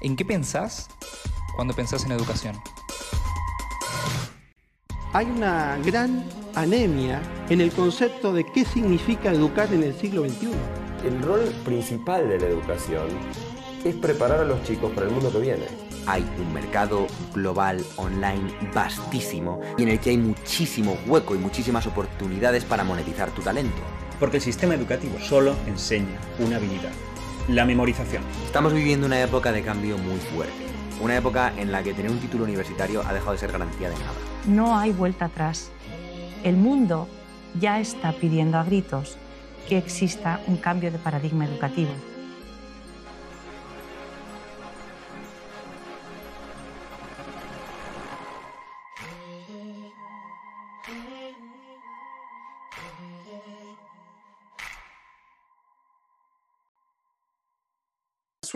¿En 0.00 0.14
qué 0.14 0.24
pensás 0.24 0.88
cuando 1.54 1.74
pensás 1.74 2.04
en 2.04 2.12
educación? 2.12 2.56
Hay 5.14 5.26
una 5.26 5.78
gran 5.78 6.24
anemia 6.54 7.22
en 7.48 7.62
el 7.62 7.72
concepto 7.72 8.32
de 8.34 8.44
qué 8.44 8.66
significa 8.66 9.32
educar 9.32 9.72
en 9.72 9.82
el 9.82 9.94
siglo 9.94 10.28
XXI. 10.28 10.50
El 11.06 11.22
rol 11.22 11.44
principal 11.64 12.28
de 12.28 12.38
la 12.38 12.46
educación 12.46 13.06
es 13.84 13.94
preparar 13.94 14.40
a 14.40 14.44
los 14.44 14.62
chicos 14.64 14.92
para 14.92 15.06
el 15.06 15.12
mundo 15.12 15.32
que 15.32 15.38
viene. 15.38 15.64
Hay 16.06 16.22
un 16.38 16.52
mercado 16.52 17.06
global, 17.32 17.82
online, 17.96 18.52
vastísimo, 18.74 19.60
y 19.78 19.84
en 19.84 19.88
el 19.88 20.00
que 20.00 20.10
hay 20.10 20.18
muchísimo 20.18 20.98
hueco 21.06 21.34
y 21.34 21.38
muchísimas 21.38 21.86
oportunidades 21.86 22.64
para 22.64 22.84
monetizar 22.84 23.30
tu 23.30 23.40
talento. 23.40 23.82
Porque 24.20 24.36
el 24.36 24.42
sistema 24.42 24.74
educativo 24.74 25.18
solo 25.18 25.56
enseña 25.66 26.18
una 26.38 26.56
habilidad, 26.56 26.92
la 27.48 27.64
memorización. 27.64 28.22
Estamos 28.44 28.72
viviendo 28.72 29.06
una 29.06 29.20
época 29.20 29.52
de 29.52 29.62
cambio 29.62 29.98
muy 29.98 30.18
fuerte. 30.18 30.66
Una 31.00 31.16
época 31.16 31.52
en 31.56 31.70
la 31.70 31.82
que 31.82 31.94
tener 31.94 32.10
un 32.10 32.18
título 32.18 32.44
universitario 32.44 33.02
ha 33.06 33.12
dejado 33.12 33.32
de 33.32 33.38
ser 33.38 33.52
garantía 33.52 33.88
de 33.88 33.94
nada. 33.96 34.12
No 34.46 34.76
hay 34.76 34.92
vuelta 34.92 35.26
atrás. 35.26 35.70
El 36.42 36.56
mundo 36.56 37.08
ya 37.60 37.80
está 37.80 38.12
pidiendo 38.12 38.58
a 38.58 38.64
gritos 38.64 39.16
que 39.68 39.78
exista 39.78 40.40
un 40.46 40.56
cambio 40.56 40.90
de 40.90 40.98
paradigma 40.98 41.44
educativo. 41.44 41.90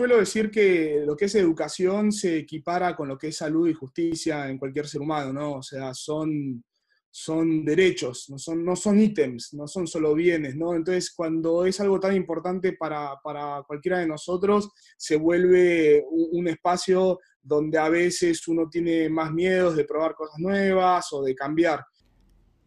Suelo 0.01 0.17
decir 0.17 0.49
que 0.49 1.03
lo 1.05 1.15
que 1.15 1.25
es 1.25 1.35
educación 1.35 2.11
se 2.11 2.39
equipara 2.39 2.95
con 2.95 3.07
lo 3.07 3.19
que 3.19 3.27
es 3.27 3.37
salud 3.37 3.69
y 3.69 3.75
justicia 3.75 4.49
en 4.49 4.57
cualquier 4.57 4.87
ser 4.87 4.99
humano, 4.99 5.31
¿no? 5.31 5.51
O 5.57 5.61
sea, 5.61 5.93
son, 5.93 6.63
son 7.11 7.63
derechos, 7.63 8.27
no 8.31 8.39
son, 8.39 8.65
no 8.65 8.75
son 8.75 8.99
ítems, 8.99 9.53
no 9.53 9.67
son 9.67 9.85
solo 9.85 10.15
bienes, 10.15 10.55
¿no? 10.55 10.73
Entonces, 10.73 11.13
cuando 11.13 11.67
es 11.67 11.79
algo 11.81 11.99
tan 11.99 12.15
importante 12.15 12.73
para, 12.73 13.15
para 13.23 13.61
cualquiera 13.67 13.99
de 13.99 14.07
nosotros, 14.07 14.71
se 14.97 15.17
vuelve 15.17 16.03
un, 16.09 16.29
un 16.31 16.47
espacio 16.47 17.19
donde 17.39 17.77
a 17.77 17.87
veces 17.87 18.47
uno 18.47 18.67
tiene 18.71 19.07
más 19.07 19.31
miedos 19.31 19.75
de 19.75 19.85
probar 19.85 20.15
cosas 20.15 20.39
nuevas 20.39 21.13
o 21.13 21.21
de 21.21 21.35
cambiar. 21.35 21.85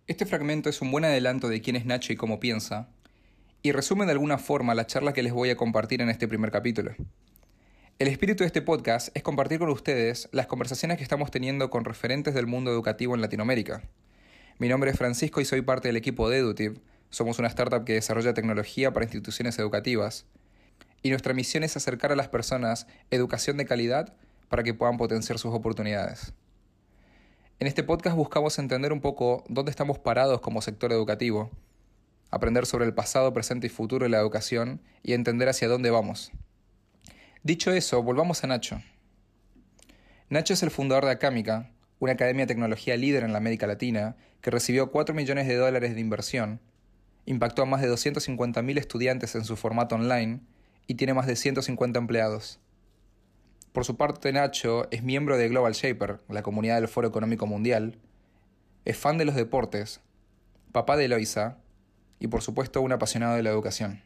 Este 0.06 0.24
fragmento 0.24 0.68
es 0.68 0.80
un 0.80 0.92
buen 0.92 1.04
adelanto 1.04 1.48
de 1.48 1.60
quién 1.60 1.74
es 1.74 1.84
Nacho 1.84 2.12
y 2.12 2.16
cómo 2.16 2.38
piensa, 2.38 2.94
y 3.60 3.72
resume 3.72 4.04
de 4.04 4.12
alguna 4.12 4.36
forma 4.36 4.74
la 4.74 4.86
charla 4.86 5.14
que 5.14 5.22
les 5.22 5.32
voy 5.32 5.48
a 5.48 5.56
compartir 5.56 6.02
en 6.02 6.10
este 6.10 6.28
primer 6.28 6.50
capítulo. 6.50 6.94
El 8.00 8.08
espíritu 8.08 8.42
de 8.42 8.48
este 8.48 8.60
podcast 8.60 9.16
es 9.16 9.22
compartir 9.22 9.60
con 9.60 9.68
ustedes 9.68 10.28
las 10.32 10.48
conversaciones 10.48 10.96
que 10.96 11.04
estamos 11.04 11.30
teniendo 11.30 11.70
con 11.70 11.84
referentes 11.84 12.34
del 12.34 12.48
mundo 12.48 12.72
educativo 12.72 13.14
en 13.14 13.20
Latinoamérica. 13.20 13.84
Mi 14.58 14.68
nombre 14.68 14.90
es 14.90 14.98
Francisco 14.98 15.40
y 15.40 15.44
soy 15.44 15.62
parte 15.62 15.86
del 15.86 15.96
equipo 15.96 16.28
de 16.28 16.38
Edutive. 16.38 16.80
Somos 17.10 17.38
una 17.38 17.46
startup 17.46 17.84
que 17.84 17.92
desarrolla 17.92 18.34
tecnología 18.34 18.92
para 18.92 19.04
instituciones 19.04 19.56
educativas. 19.60 20.26
Y 21.02 21.10
nuestra 21.10 21.34
misión 21.34 21.62
es 21.62 21.76
acercar 21.76 22.10
a 22.10 22.16
las 22.16 22.26
personas 22.26 22.88
educación 23.12 23.58
de 23.58 23.64
calidad 23.64 24.16
para 24.48 24.64
que 24.64 24.74
puedan 24.74 24.96
potenciar 24.96 25.38
sus 25.38 25.54
oportunidades. 25.54 26.32
En 27.60 27.68
este 27.68 27.84
podcast 27.84 28.16
buscamos 28.16 28.58
entender 28.58 28.92
un 28.92 29.00
poco 29.00 29.44
dónde 29.48 29.70
estamos 29.70 30.00
parados 30.00 30.40
como 30.40 30.62
sector 30.62 30.90
educativo 30.90 31.52
aprender 32.32 32.66
sobre 32.66 32.84
el 32.86 32.94
pasado, 32.94 33.32
presente 33.32 33.68
y 33.68 33.70
futuro 33.70 34.04
de 34.04 34.10
la 34.10 34.18
educación 34.18 34.80
y 35.04 35.12
entender 35.12 35.48
hacia 35.48 35.68
dónde 35.68 35.90
vamos. 35.90 36.32
Dicho 37.44 37.72
eso, 37.72 38.02
volvamos 38.02 38.42
a 38.42 38.46
Nacho. 38.46 38.80
Nacho 40.30 40.54
es 40.54 40.62
el 40.62 40.70
fundador 40.70 41.04
de 41.04 41.10
Acámica, 41.10 41.70
una 41.98 42.12
academia 42.12 42.44
de 42.44 42.54
tecnología 42.54 42.96
líder 42.96 43.22
en 43.22 43.32
la 43.32 43.36
América 43.36 43.66
Latina 43.66 44.16
que 44.40 44.50
recibió 44.50 44.90
4 44.90 45.14
millones 45.14 45.46
de 45.46 45.56
dólares 45.56 45.94
de 45.94 46.00
inversión, 46.00 46.62
impactó 47.26 47.60
a 47.60 47.66
más 47.66 47.82
de 47.82 47.90
250.000 47.92 48.78
estudiantes 48.78 49.34
en 49.34 49.44
su 49.44 49.56
formato 49.56 49.94
online 49.94 50.40
y 50.86 50.94
tiene 50.94 51.12
más 51.12 51.26
de 51.26 51.36
150 51.36 51.98
empleados. 51.98 52.60
Por 53.72 53.84
su 53.84 53.98
parte, 53.98 54.32
Nacho 54.32 54.90
es 54.90 55.02
miembro 55.02 55.36
de 55.36 55.50
Global 55.50 55.74
Shaper, 55.74 56.20
la 56.30 56.42
comunidad 56.42 56.76
del 56.76 56.88
Foro 56.88 57.08
Económico 57.08 57.46
Mundial, 57.46 57.98
es 58.86 58.96
fan 58.96 59.18
de 59.18 59.26
los 59.26 59.34
deportes, 59.34 60.00
papá 60.72 60.96
de 60.96 61.04
Eloisa 61.04 61.58
y 62.18 62.28
por 62.28 62.40
supuesto 62.40 62.80
un 62.80 62.92
apasionado 62.92 63.36
de 63.36 63.42
la 63.42 63.50
educación. 63.50 64.00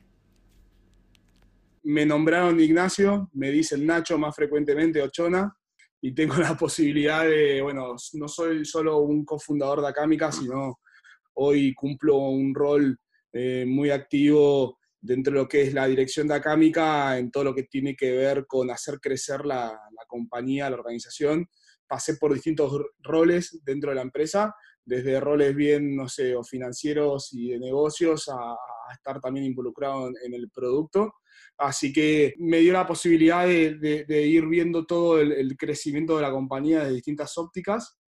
Me 1.83 2.05
nombraron 2.05 2.61
Ignacio, 2.61 3.29
me 3.33 3.51
dicen 3.51 3.87
Nacho 3.87 4.19
más 4.19 4.35
frecuentemente 4.35 5.03
Ochona, 5.03 5.55
y 6.01 6.15
tengo 6.15 6.37
la 6.37 6.57
posibilidad 6.57 7.25
de, 7.25 7.61
bueno, 7.63 7.97
no 8.15 8.29
soy 8.29 8.65
solo 8.65 8.99
un 8.99 9.25
cofundador 9.25 9.81
de 9.81 9.89
Acámica, 9.89 10.31
sino 10.31 10.81
hoy 11.35 11.75
cumplo 11.75 12.17
un 12.19 12.55
rol 12.55 12.99
eh, 13.33 13.65
muy 13.67 13.91
activo 13.91 14.79
dentro 15.01 15.33
de 15.33 15.39
lo 15.41 15.49
que 15.49 15.63
es 15.63 15.75
la 15.75 15.87
dirección 15.87 16.29
de 16.29 16.35
Acámica 16.35 17.19
en 17.19 17.31
todo 17.31 17.45
lo 17.45 17.55
que 17.55 17.65
tiene 17.65 17.95
que 17.97 18.13
ver 18.13 18.47
con 18.47 18.71
hacer 18.71 19.01
crecer 19.01 19.45
la, 19.45 19.67
la 19.67 20.05
compañía, 20.07 20.71
la 20.71 20.77
organización. 20.77 21.49
Pasé 21.87 22.17
por 22.17 22.35
distintos 22.35 22.73
roles 23.01 23.61
dentro 23.65 23.91
de 23.91 23.97
la 23.97 24.03
empresa 24.03 24.55
desde 24.89 25.21
roles 25.21 25.55
bien, 25.55 25.95
no 25.95 26.09
sé, 26.09 26.35
o 26.35 26.43
financieros 26.43 27.29
y 27.35 27.51
de 27.51 27.59
negocios 27.59 28.29
a, 28.29 28.57
estar 28.91 29.21
también 29.21 29.45
involucrado 29.45 30.09
en, 30.25 30.33
el 30.33 30.49
producto. 30.51 31.17
Así 31.59 31.93
que 31.93 32.35
me 32.39 32.61
dio 32.61 32.73
la 32.73 32.87
posibilidad 32.87 33.47
de, 33.47 34.27
ir 34.27 34.47
viendo 34.47 34.87
todo 34.87 35.21
el, 35.21 35.55
crecimiento 35.59 36.17
de 36.17 36.23
la 36.23 36.31
compañía 36.31 36.85
de 36.85 36.95
distintas 36.95 37.37
ópticas 37.37 37.99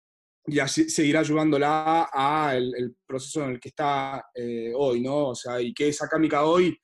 y 0.46 0.58
así 0.58 0.88
seguir 0.88 1.18
ayudándola 1.18 2.08
a 2.10 2.56
el, 2.56 2.97
proceso 3.06 3.44
en 3.44 3.50
el 3.50 3.60
que 3.60 3.68
está 3.68 4.24
eh, 4.34 4.72
hoy, 4.74 5.02
¿no? 5.02 5.28
O 5.28 5.34
sea, 5.34 5.60
y 5.60 5.74
que 5.74 5.88
es 5.88 6.00
Acámica 6.00 6.44
hoy. 6.44 6.74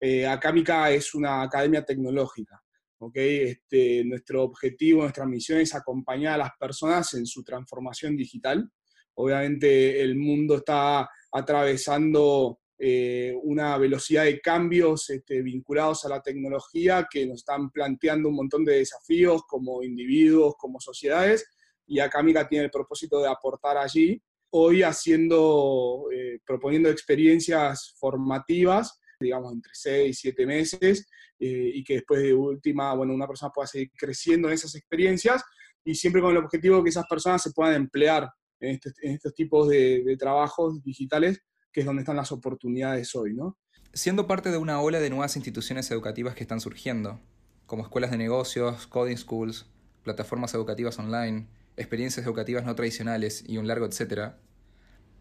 Eh, 0.00 0.26
Acámica 0.26 0.90
es 0.90 1.14
una 1.14 1.42
academia 1.42 1.84
tecnológica. 1.84 2.60
¿okay? 2.98 3.50
Este, 3.50 4.04
nuestro 4.04 4.42
objetivo, 4.42 5.02
nuestra 5.02 5.26
misión 5.26 5.60
es 5.60 5.76
acompañar 5.76 6.34
a 6.34 6.38
las 6.38 6.50
personas 6.58 7.14
en 7.14 7.24
su 7.24 7.44
transformación 7.44 8.16
digital 8.16 8.68
Obviamente 9.14 10.00
el 10.00 10.16
mundo 10.16 10.56
está 10.56 11.08
atravesando 11.32 12.58
eh, 12.76 13.32
una 13.42 13.78
velocidad 13.78 14.24
de 14.24 14.40
cambios 14.40 15.08
este, 15.08 15.42
vinculados 15.42 16.04
a 16.04 16.08
la 16.08 16.20
tecnología 16.20 17.06
que 17.10 17.24
nos 17.26 17.38
están 17.38 17.70
planteando 17.70 18.28
un 18.28 18.34
montón 18.34 18.64
de 18.64 18.78
desafíos 18.78 19.42
como 19.46 19.82
individuos, 19.82 20.54
como 20.58 20.80
sociedades, 20.80 21.46
y 21.86 22.00
Acámica 22.00 22.48
tiene 22.48 22.64
el 22.64 22.70
propósito 22.70 23.20
de 23.20 23.28
aportar 23.28 23.76
allí, 23.76 24.20
hoy 24.50 24.82
haciendo, 24.82 26.08
eh, 26.12 26.40
proponiendo 26.44 26.88
experiencias 26.88 27.94
formativas, 27.98 29.00
digamos, 29.20 29.52
entre 29.52 29.72
6 29.74 30.10
y 30.10 30.14
7 30.14 30.46
meses, 30.46 31.08
eh, 31.38 31.70
y 31.74 31.84
que 31.84 31.94
después 31.94 32.22
de 32.22 32.34
última, 32.34 32.94
bueno, 32.94 33.14
una 33.14 33.26
persona 33.26 33.52
pueda 33.52 33.66
seguir 33.66 33.90
creciendo 33.96 34.48
en 34.48 34.54
esas 34.54 34.74
experiencias, 34.74 35.42
y 35.84 35.94
siempre 35.94 36.22
con 36.22 36.32
el 36.32 36.38
objetivo 36.38 36.78
de 36.78 36.84
que 36.84 36.90
esas 36.90 37.06
personas 37.06 37.42
se 37.42 37.52
puedan 37.52 37.74
emplear 37.74 38.28
en, 38.64 38.74
este, 38.74 38.92
en 39.02 39.12
estos 39.12 39.34
tipos 39.34 39.68
de, 39.68 40.02
de, 40.04 40.16
trabajos 40.16 40.82
digitales, 40.82 41.40
que 41.72 41.80
es 41.80 41.86
donde 41.86 42.02
están 42.02 42.16
las 42.16 42.32
oportunidades 42.32 43.14
hoy, 43.14 43.34
¿no? 43.34 43.58
Siendo 43.92 44.26
parte 44.26 44.50
de 44.50 44.58
una 44.58 44.80
ola 44.80 45.00
de 45.00 45.10
nuevas 45.10 45.36
instituciones 45.36 45.90
educativas 45.90 46.34
que 46.34 46.42
están 46.42 46.60
surgiendo, 46.60 47.20
como 47.66 47.82
escuelas 47.82 48.10
de 48.10 48.18
negocios, 48.18 48.86
coding 48.86 49.16
schools, 49.16 49.66
plataformas 50.02 50.54
educativas 50.54 50.98
online, 50.98 51.48
experiencias 51.76 52.24
educativas 52.26 52.64
no 52.64 52.74
tradicionales 52.74 53.44
y 53.46 53.58
un 53.58 53.66
largo 53.66 53.86
etcétera, 53.86 54.38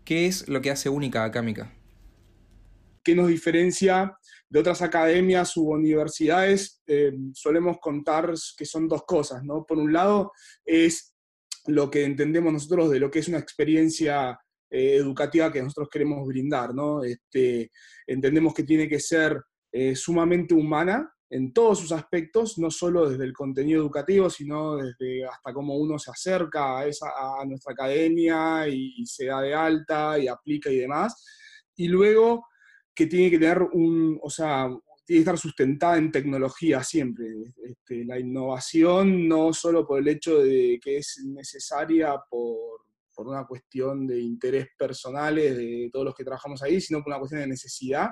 ¿qué 0.05 0.27
es 0.27 0.47
lo 0.47 0.61
que 0.61 0.71
hace 0.71 0.89
única 0.89 1.23
a 1.23 1.25
Acámica? 1.25 1.73
¿Qué 3.03 3.15
nos 3.15 3.27
diferencia 3.27 4.17
de 4.49 4.59
otras 4.59 4.81
academias 4.81 5.57
u 5.57 5.69
universidades? 5.71 6.81
Eh, 6.87 7.13
solemos 7.33 7.77
contar 7.79 8.33
que 8.57 8.65
son 8.65 8.87
dos 8.87 9.03
cosas, 9.03 9.43
¿no? 9.43 9.65
Por 9.65 9.77
un 9.77 9.91
lado, 9.91 10.31
es 10.65 11.12
lo 11.67 11.89
que 11.89 12.03
entendemos 12.03 12.51
nosotros 12.51 12.91
de 12.91 12.99
lo 12.99 13.09
que 13.09 13.19
es 13.19 13.27
una 13.27 13.39
experiencia 13.39 14.39
eh, 14.69 14.95
educativa 14.95 15.51
que 15.51 15.61
nosotros 15.61 15.89
queremos 15.89 16.27
brindar, 16.27 16.73
¿no? 16.73 17.03
Este, 17.03 17.71
entendemos 18.07 18.53
que 18.53 18.63
tiene 18.63 18.87
que 18.87 18.99
ser 18.99 19.41
eh, 19.71 19.95
sumamente 19.95 20.53
humana 20.53 21.09
en 21.29 21.51
todos 21.51 21.79
sus 21.79 21.91
aspectos, 21.91 22.59
no 22.59 22.69
solo 22.69 23.09
desde 23.09 23.23
el 23.23 23.33
contenido 23.33 23.81
educativo, 23.81 24.29
sino 24.29 24.75
desde 24.75 25.25
hasta 25.25 25.51
cómo 25.53 25.77
uno 25.77 25.97
se 25.97 26.11
acerca 26.11 26.79
a, 26.79 26.85
esa, 26.85 27.07
a 27.07 27.45
nuestra 27.45 27.73
academia 27.73 28.67
y, 28.67 28.93
y 28.97 29.05
se 29.05 29.25
da 29.25 29.41
de 29.41 29.53
alta 29.53 30.19
y 30.19 30.27
aplica 30.27 30.69
y 30.69 30.77
demás. 30.77 31.25
Y 31.75 31.87
luego 31.87 32.45
que 32.93 33.07
tiene 33.07 33.31
que 33.31 33.39
tener 33.39 33.63
un, 33.63 34.19
o 34.21 34.29
sea, 34.29 34.69
tiene 35.05 35.19
que 35.19 35.19
estar 35.19 35.37
sustentada 35.37 35.97
en 35.97 36.11
tecnología 36.11 36.83
siempre. 36.83 37.25
Este, 37.63 38.05
la 38.05 38.19
innovación 38.19 39.27
no 39.27 39.53
solo 39.53 39.85
por 39.85 39.99
el 39.99 40.07
hecho 40.07 40.39
de 40.39 40.79
que 40.81 40.97
es 40.97 41.21
necesaria 41.25 42.15
por, 42.29 42.81
por, 43.13 43.27
una 43.27 43.45
cuestión 43.45 44.07
de 44.07 44.19
interés 44.19 44.67
personales 44.77 45.57
de 45.57 45.89
todos 45.91 46.05
los 46.05 46.15
que 46.15 46.23
trabajamos 46.23 46.61
ahí, 46.63 46.79
sino 46.79 46.99
por 46.99 47.09
una 47.11 47.19
cuestión 47.19 47.41
de 47.41 47.47
necesidad, 47.47 48.09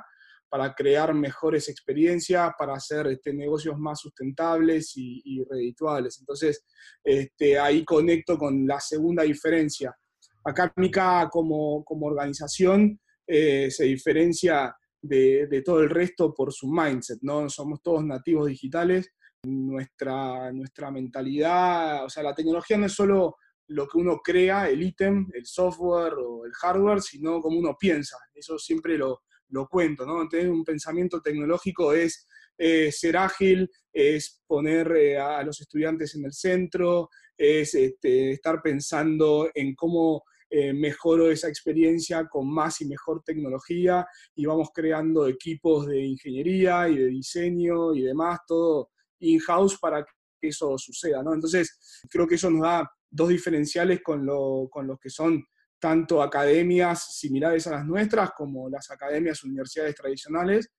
para 0.49 0.73
crear 0.73 1.13
mejores 1.13 1.69
experiencias, 1.69 2.51
para 2.59 2.73
hacer 2.73 3.07
este, 3.07 3.33
negocios 3.33 3.77
más 3.79 4.01
sustentables 4.01 4.97
y, 4.97 5.21
y 5.23 5.43
redituables. 5.45 6.19
Entonces, 6.19 6.65
este, 7.03 7.57
ahí 7.57 7.85
conecto 7.85 8.37
con 8.37 8.67
la 8.67 8.81
segunda 8.81 9.23
diferencia. 9.23 9.95
Acá 10.43 10.73
Mica 10.75 11.29
como, 11.31 11.85
como 11.85 12.07
organización 12.07 12.99
eh, 13.27 13.69
se 13.71 13.85
diferencia 13.85 14.75
de, 15.01 15.61
todo 15.65 15.81
el 15.81 15.89
resto 15.89 16.33
por 16.33 16.53
su 16.53 16.67
mindset, 16.67 17.19
¿no? 17.21 17.49
Somos 17.49 17.81
todos 17.81 18.03
nativos 18.03 18.47
digitales, 18.47 19.11
nuestra, 19.43 20.51
nuestra 20.51 20.91
mentalidad, 20.91 22.05
o 22.05 22.09
sea, 22.09 22.23
la 22.23 22.35
tecnología 22.35 22.77
no 22.77 22.85
es 22.85 22.93
solo 22.93 23.37
lo 23.67 23.87
que 23.87 23.97
uno 23.97 24.19
crea, 24.19 24.69
el 24.69 24.83
ítem, 24.83 25.27
el 25.33 25.45
software 25.45 26.13
o 26.13 26.45
el 26.45 26.51
hardware, 26.53 27.01
sino 27.01 27.39
como 27.39 27.57
uno 27.57 27.75
piensa. 27.79 28.17
Eso 28.33 28.59
siempre 28.59 28.97
lo, 28.97 29.21
lo 29.49 29.67
cuento, 29.67 30.05
¿no? 30.05 30.21
Entonces, 30.21 30.49
un 30.49 30.63
pensamiento 30.63 31.21
tecnológico 31.21 31.93
es 31.93 32.27
eh, 32.57 32.91
ser 32.91 33.17
ágil, 33.17 33.69
es 33.91 34.41
poner 34.45 34.91
eh, 34.91 35.17
a 35.17 35.41
los 35.43 35.61
estudiantes 35.61 36.15
en 36.15 36.25
el 36.25 36.33
centro, 36.33 37.09
es 37.37 37.73
este, 37.73 38.31
estar 38.31 38.61
pensando 38.61 39.49
en 39.53 39.73
cómo 39.73 40.23
eh, 40.53 40.73
mejoro 40.73 41.31
esa 41.31 41.47
experiencia 41.47 42.27
con 42.27 42.53
más 42.53 42.81
y 42.81 42.85
mejor 42.85 43.23
tecnología 43.23 44.05
y 44.35 44.45
vamos 44.45 44.67
creando 44.73 45.25
equipos 45.25 45.87
de 45.87 45.99
ingeniería 46.01 46.89
y 46.89 46.97
de 46.97 47.07
diseño 47.07 47.95
y 47.95 48.01
demás, 48.01 48.41
todo 48.45 48.89
in-house 49.19 49.79
para 49.79 50.03
que 50.03 50.49
eso 50.49 50.77
suceda, 50.77 51.23
¿no? 51.23 51.33
Entonces, 51.33 52.01
creo 52.09 52.27
que 52.27 52.35
eso 52.35 52.49
nos 52.49 52.63
da 52.63 52.91
dos 53.09 53.29
diferenciales 53.29 54.01
con, 54.03 54.25
lo, 54.25 54.67
con 54.69 54.87
los 54.87 54.99
que 54.99 55.09
son 55.09 55.41
tanto 55.79 56.21
academias 56.21 57.15
similares 57.17 57.65
a 57.67 57.71
las 57.71 57.85
nuestras 57.85 58.31
como 58.31 58.69
las 58.69 58.91
academias 58.91 59.45
universidades 59.45 59.95
tradicionales. 59.95 60.69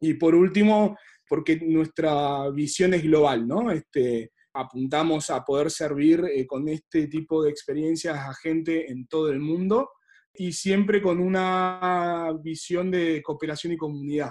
Y 0.00 0.14
por 0.14 0.34
último, 0.34 0.98
porque 1.28 1.56
nuestra 1.62 2.50
visión 2.50 2.94
es 2.94 3.02
global, 3.04 3.46
¿no? 3.46 3.70
Este, 3.70 4.32
apuntamos 4.52 5.30
a 5.30 5.44
poder 5.44 5.70
servir 5.70 6.24
eh, 6.32 6.46
con 6.46 6.68
este 6.68 7.06
tipo 7.06 7.42
de 7.42 7.50
experiencias 7.50 8.16
a 8.16 8.34
gente 8.34 8.90
en 8.90 9.06
todo 9.06 9.30
el 9.30 9.40
mundo 9.40 9.90
y 10.34 10.52
siempre 10.52 11.02
con 11.02 11.20
una 11.20 12.32
visión 12.42 12.90
de 12.90 13.22
cooperación 13.22 13.72
y 13.72 13.76
comunidad. 13.76 14.30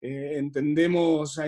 Eh, 0.00 0.38
entendemos, 0.38 1.38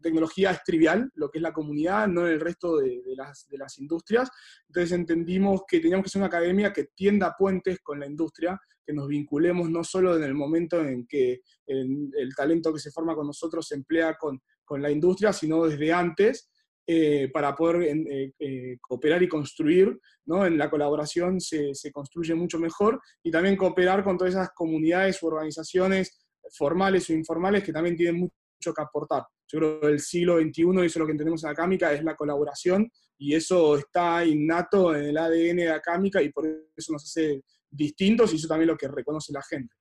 tecnología 0.00 0.50
es 0.50 0.64
trivial, 0.64 1.10
lo 1.14 1.30
que 1.30 1.38
es 1.38 1.42
la 1.42 1.52
comunidad, 1.52 2.08
no 2.08 2.26
el 2.26 2.40
resto 2.40 2.78
de, 2.78 3.02
las, 3.16 3.78
industrias. 3.78 4.30
Entonces 4.68 4.92
entendimos 4.92 5.62
que 5.68 5.80
teníamos 5.80 6.04
que 6.04 6.10
ser 6.10 6.20
una 6.20 6.26
academia 6.26 6.72
que 6.72 6.88
tienda 6.94 7.34
puentes 7.38 7.78
con 7.80 8.00
la 8.00 8.06
industria, 8.06 8.58
que 8.84 8.94
nos 8.94 9.08
vinculemos 9.08 9.70
no 9.70 9.84
solo 9.84 10.16
en 10.16 10.24
el 10.24 10.34
momento 10.34 10.82
en 10.82 11.06
que 11.06 11.42
el, 11.66 12.34
talento 12.34 12.72
que 12.72 12.80
se 12.80 12.90
forma 12.90 13.14
con 13.14 13.26
nosotros 13.26 13.66
se 13.68 13.74
emplea 13.74 14.16
con 14.16 14.82
la 14.82 14.90
industria, 14.90 15.32
sino 15.32 15.66
desde 15.66 15.92
antes. 15.92 16.48
Eh, 16.92 17.30
para 17.32 17.54
poder 17.54 17.82
eh, 17.82 18.32
eh, 18.36 18.78
cooperar 18.80 19.22
y 19.22 19.28
construir. 19.28 19.96
En 20.26 20.58
la 20.58 20.68
colaboración 20.68 21.40
se, 21.40 21.72
construye 21.92 22.34
mucho 22.34 22.58
mejor 22.58 23.00
y 23.22 23.30
también 23.30 23.56
cooperar 23.56 24.02
con 24.02 24.18
todas 24.18 24.34
esas 24.34 24.50
comunidades 24.50 25.22
u 25.22 25.28
organizaciones 25.28 26.18
formales 26.52 27.08
o 27.08 27.12
informales 27.12 27.62
que 27.62 27.72
también 27.72 27.94
tienen 27.94 28.16
mucho 28.16 28.74
que 28.74 28.82
aportar. 28.82 29.22
Yo 29.46 29.60
creo 29.60 29.80
que 29.80 29.86
el 29.86 30.00
siglo 30.00 30.40
XXI, 30.40 30.62
eso 30.62 30.84
es 30.84 30.96
lo 30.96 31.06
que 31.06 31.12
entendemos 31.12 31.44
en 31.44 31.50
Acámica, 31.50 31.92
es 31.92 32.02
la 32.02 32.16
colaboración, 32.16 32.90
y 33.16 33.36
eso 33.36 33.76
está 33.76 34.24
innato 34.24 34.92
en 34.92 35.04
el 35.04 35.16
ADN 35.16 35.56
de 35.58 35.70
Acámica, 35.70 36.20
y 36.20 36.32
por 36.32 36.44
eso 36.76 36.92
nos 36.92 37.04
hace 37.04 37.44
distintos, 37.70 38.32
y 38.32 38.36
eso 38.36 38.48
también 38.48 38.68
es 38.68 38.72
lo 38.72 38.78
que 38.78 38.88
reconoce 38.88 39.32
la 39.32 39.42
gente. 39.48 39.76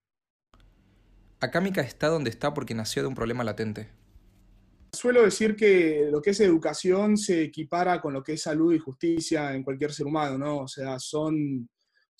Acámica 1.40 1.82
está 1.82 2.08
donde 2.08 2.30
está 2.30 2.54
porque 2.54 2.76
nació 2.76 3.02
de 3.02 3.08
un 3.08 3.16
problema 3.16 3.44
latente. 3.44 3.90
Suelo 4.92 5.24
decir 5.24 5.56
que 5.56 6.08
lo 6.12 6.22
que 6.22 6.32
es 6.32 6.40
educación 6.40 7.18
se 7.18 7.44
equipara 7.44 8.02
con 8.02 8.14
lo 8.14 8.24
que 8.24 8.34
es 8.34 8.42
salud 8.42 8.74
y 8.74 8.80
justicia 8.80 9.54
en 9.54 9.64
cualquier 9.64 9.94
ser 9.94 10.08
humano, 10.08 10.38
¿no? 10.38 10.58
O 10.60 10.68
sea, 10.68 11.00
son 11.00 11.70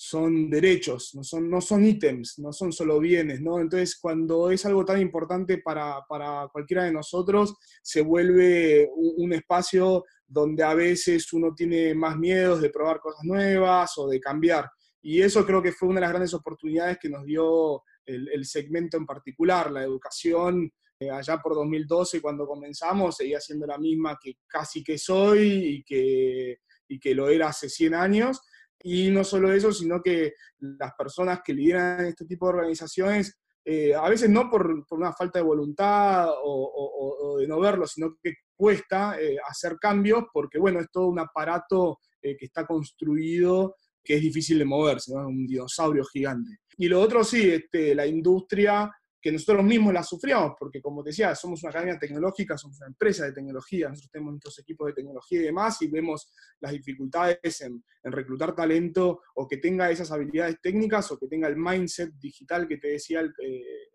son 0.02 0.50
derechos, 0.50 1.14
no 1.14 1.26
son, 1.26 1.50
no 1.50 1.60
son 1.60 1.84
ítems, 1.84 2.40
no 2.40 2.54
son 2.54 2.72
solo 2.72 3.02
bienes, 3.02 3.42
¿no? 3.42 3.60
Entonces, 3.60 4.00
cuando 4.00 4.50
es 4.50 4.66
algo 4.66 4.86
tan 4.86 5.02
importante 5.02 5.58
para, 5.58 6.06
para 6.08 6.48
cualquiera 6.54 6.86
de 6.86 6.94
nosotros, 6.94 7.54
se 7.84 8.00
vuelve 8.00 8.90
un, 8.96 9.34
espacio 9.34 10.06
donde 10.26 10.64
a 10.64 10.74
veces 10.74 11.34
uno 11.34 11.54
tiene 11.54 11.94
más 11.96 12.18
miedos 12.18 12.62
de 12.62 12.70
probar 12.70 13.02
cosas 13.02 13.26
nuevas 13.26 13.92
o 13.98 14.08
de 14.08 14.22
cambiar. 14.22 14.70
Y 15.02 15.22
eso 15.22 15.46
creo 15.46 15.62
que 15.62 15.74
fue 15.74 15.90
una 15.90 15.98
de 15.98 16.02
las 16.06 16.12
grandes 16.12 16.34
oportunidades 16.34 16.98
que 16.98 17.10
nos 17.10 17.26
dio 17.26 17.84
el, 18.06 18.30
el 18.30 18.46
segmento 18.46 18.96
en 18.96 19.06
particular, 19.06 19.70
la 19.70 19.84
educación. 19.84 20.72
Eh, 21.00 21.10
allá 21.10 21.38
por 21.38 21.56
2012, 21.56 22.22
cuando 22.22 22.46
comenzamos, 22.46 23.16
seguía 23.16 23.40
siendo 23.40 23.66
la 23.66 23.78
misma 23.78 24.18
que 24.22 24.34
casi 24.46 24.84
que 24.84 24.98
soy 24.98 25.78
y 25.78 25.84
que, 25.84 26.58
y 26.90 27.00
que 27.00 27.16
lo 27.16 27.30
era 27.30 27.48
hace 27.48 27.70
100 27.70 27.96
años 27.96 28.42
y 28.84 29.10
no 29.10 29.24
solo 29.24 29.54
eso, 29.54 29.72
sino 29.72 30.02
que 30.02 30.34
las 30.60 30.94
personas 30.98 31.40
que 31.44 31.54
lideran 31.54 32.06
este 32.06 32.26
tipo 32.26 32.48
de 32.48 32.54
organizaciones, 32.54 33.40
eh, 33.64 33.94
a 33.94 34.10
veces 34.10 34.30
no 34.30 34.50
por, 34.50 34.86
por, 34.86 35.00
una 35.00 35.14
falta 35.14 35.40
de 35.40 35.46
voluntad 35.46 36.28
o, 36.44 37.38
de 37.40 37.48
no 37.48 37.60
verlo, 37.60 37.88
sino 37.88 38.18
que 38.22 38.34
cuesta 38.56 39.22
eh, 39.22 39.38
hacer 39.48 39.78
cambios 39.80 40.26
porque, 40.34 40.60
bueno, 40.60 40.82
es 40.82 40.88
todo 40.92 41.08
un 41.08 41.20
aparato 41.20 42.00
que 42.22 42.36
está 42.42 42.66
construido 42.66 43.76
que 44.04 44.16
es 44.16 44.22
difícil 44.22 44.60
de 44.60 44.66
moverse, 44.66 45.14
¿no? 45.14 45.28
un 45.28 45.46
dinosaurio 45.46 46.04
gigante. 46.04 46.58
Y 46.78 46.88
lo 46.88 47.00
otro 47.00 47.24
sí, 47.24 47.50
este, 47.50 47.94
la 47.94 48.08
industria 48.08 48.92
que 49.22 49.32
nosotros 49.32 49.64
mismos 49.64 49.94
la 49.94 50.04
sufríamos, 50.04 50.54
porque 50.58 50.82
como 50.82 51.04
te 51.04 51.10
decía, 51.10 51.36
somos 51.36 51.62
una 51.64 51.72
academia 51.72 52.00
tecnológica, 52.00 52.58
somos 52.58 52.78
una 52.78 52.88
empresa 52.88 53.26
de 53.26 53.34
tecnología, 53.34 53.90
nosotros 53.90 54.12
tenemos 54.12 54.34
nuestros 54.34 54.60
equipos 54.60 54.88
de 54.88 54.94
tecnología 54.94 55.40
y 55.40 55.44
demás, 55.44 55.82
y 55.82 55.88
vemos 55.88 56.32
las 56.60 56.72
dificultades 56.72 57.62
en, 57.62 57.84
en, 58.04 58.12
reclutar 58.12 58.56
talento 58.56 59.22
o 59.36 59.48
que 59.48 59.58
tenga 59.58 59.92
esas 59.92 60.12
habilidades 60.12 60.60
técnicas 60.62 61.12
o 61.12 61.20
que 61.20 61.28
tenga 61.28 61.48
el 61.48 61.58
mindset 61.58 62.14
digital 62.14 62.68
que 62.68 62.78
te 62.78 62.90
decía 62.90 63.22
eh, 63.22 63.90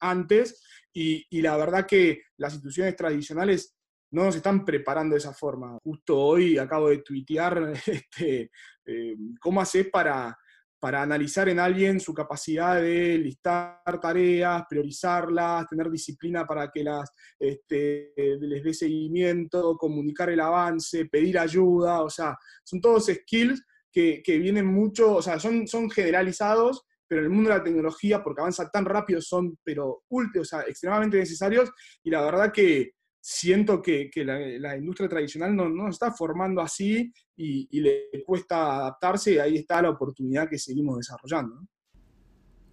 antes, 0.00 0.62
y, 0.92 1.26
y, 1.30 1.42
la 1.42 1.56
verdad 1.56 1.86
que 1.86 2.22
las 2.36 2.54
instituciones 2.54 2.96
tradicionales 2.96 3.76
no 4.14 4.24
nos 4.24 4.36
están 4.36 4.64
preparando 4.64 5.14
de 5.14 5.18
esa 5.18 5.34
forma. 5.34 5.76
Justo 5.82 6.18
hoy 6.18 6.56
acabo 6.56 6.88
de 6.88 6.98
tuitear 6.98 7.72
este, 7.86 8.50
eh, 8.86 9.16
cómo 9.40 9.60
haces 9.60 9.88
para 9.90 10.36
para 10.84 11.00
analizar 11.00 11.48
en 11.48 11.58
alguien 11.58 11.98
su 11.98 12.12
capacidad 12.12 12.78
de 12.78 13.16
listar 13.16 13.80
tareas, 14.02 14.64
priorizarlas, 14.68 15.66
tener 15.66 15.90
disciplina 15.90 16.46
para 16.46 16.70
que 16.70 16.84
las, 16.84 17.10
este, 17.38 18.12
les 18.14 18.62
dé 18.62 18.74
seguimiento, 18.74 19.78
comunicar 19.78 20.28
el 20.28 20.40
avance, 20.40 21.06
pedir 21.06 21.38
ayuda, 21.38 22.02
o 22.02 22.10
sea, 22.10 22.36
son 22.62 22.82
todos 22.82 23.06
skills 23.06 23.64
que, 23.90 24.20
vienen 24.26 24.66
mucho, 24.66 25.14
o 25.14 25.22
sea, 25.22 25.40
son, 25.40 25.66
generalizados, 25.90 26.84
pero 27.08 27.22
en 27.22 27.28
el 27.28 27.32
mundo 27.32 27.48
de 27.48 27.56
la 27.56 27.64
tecnología, 27.64 28.22
porque 28.22 28.42
avanza 28.42 28.68
tan 28.68 28.84
rápido, 28.84 29.22
son, 29.22 29.58
pero, 29.64 30.02
o 30.10 30.44
sea, 30.44 30.64
extremadamente 30.68 31.16
necesarios, 31.16 31.70
y 32.02 32.10
la 32.10 32.22
verdad 32.26 32.52
que 32.52 32.90
siento 33.26 33.80
que, 33.80 34.10
la, 34.16 34.76
industria 34.76 35.08
tradicional 35.08 35.56
no, 35.56 35.70
no 35.70 35.88
está 35.88 36.12
formando 36.12 36.60
así 36.60 37.10
y, 37.34 37.80
le 37.80 38.10
cuesta 38.26 38.76
adaptarse 38.76 39.32
y 39.32 39.38
ahí 39.38 39.56
está 39.56 39.80
la 39.80 39.88
oportunidad 39.88 40.46
que 40.46 40.58
seguimos 40.58 40.98
desarrollando. 40.98 41.66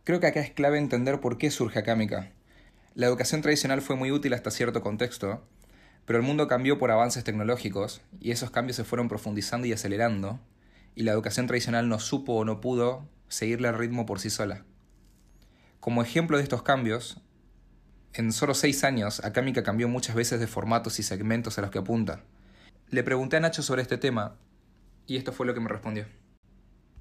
Creo 0.03 0.19
que 0.19 0.27
acá 0.27 0.41
es 0.41 0.51
clave 0.51 0.77
entender 0.77 1.21
por 1.21 1.37
qué 1.37 1.51
surge 1.51 1.79
Acámica. 1.79 2.33
La 2.95 3.07
educación 3.07 3.41
tradicional 3.41 3.81
fue 3.81 3.95
muy 3.95 4.11
útil 4.11 4.33
hasta 4.33 4.51
cierto 4.51 4.81
contexto, 4.81 5.41
pero 6.05 6.19
el 6.19 6.25
mundo 6.25 6.49
cambió 6.49 6.77
por 6.77 6.91
avances 6.91 7.23
tecnológicos 7.23 8.01
y 8.19 8.31
esos 8.31 8.51
cambios 8.51 8.75
se 8.75 8.83
fueron 8.83 9.07
profundizando 9.07 9.67
y 9.67 9.71
acelerando, 9.71 10.41
y 10.95 11.03
la 11.03 11.13
educación 11.13 11.47
tradicional 11.47 11.87
no 11.87 11.97
supo 11.99 12.33
o 12.33 12.43
no 12.43 12.59
pudo 12.59 13.07
seguirle 13.29 13.69
el 13.69 13.77
ritmo 13.77 14.05
por 14.05 14.19
sí 14.19 14.29
sola. 14.29 14.65
Como 15.79 16.01
ejemplo 16.01 16.35
de 16.35 16.43
estos 16.43 16.61
cambios, 16.61 17.21
en 18.13 18.31
solo 18.31 18.53
seis 18.53 18.83
años, 18.83 19.23
Acámica 19.23 19.63
cambió 19.63 19.87
muchas 19.87 20.15
veces 20.15 20.39
de 20.39 20.47
formatos 20.47 20.99
y 20.99 21.03
segmentos 21.03 21.57
a 21.57 21.61
los 21.61 21.71
que 21.71 21.79
apunta. 21.79 22.23
Le 22.89 23.03
pregunté 23.03 23.37
a 23.37 23.39
Nacho 23.39 23.63
sobre 23.63 23.81
este 23.81 23.97
tema 23.97 24.37
y 25.07 25.17
esto 25.17 25.31
fue 25.31 25.45
lo 25.45 25.53
que 25.53 25.59
me 25.59 25.69
respondió. 25.69 26.05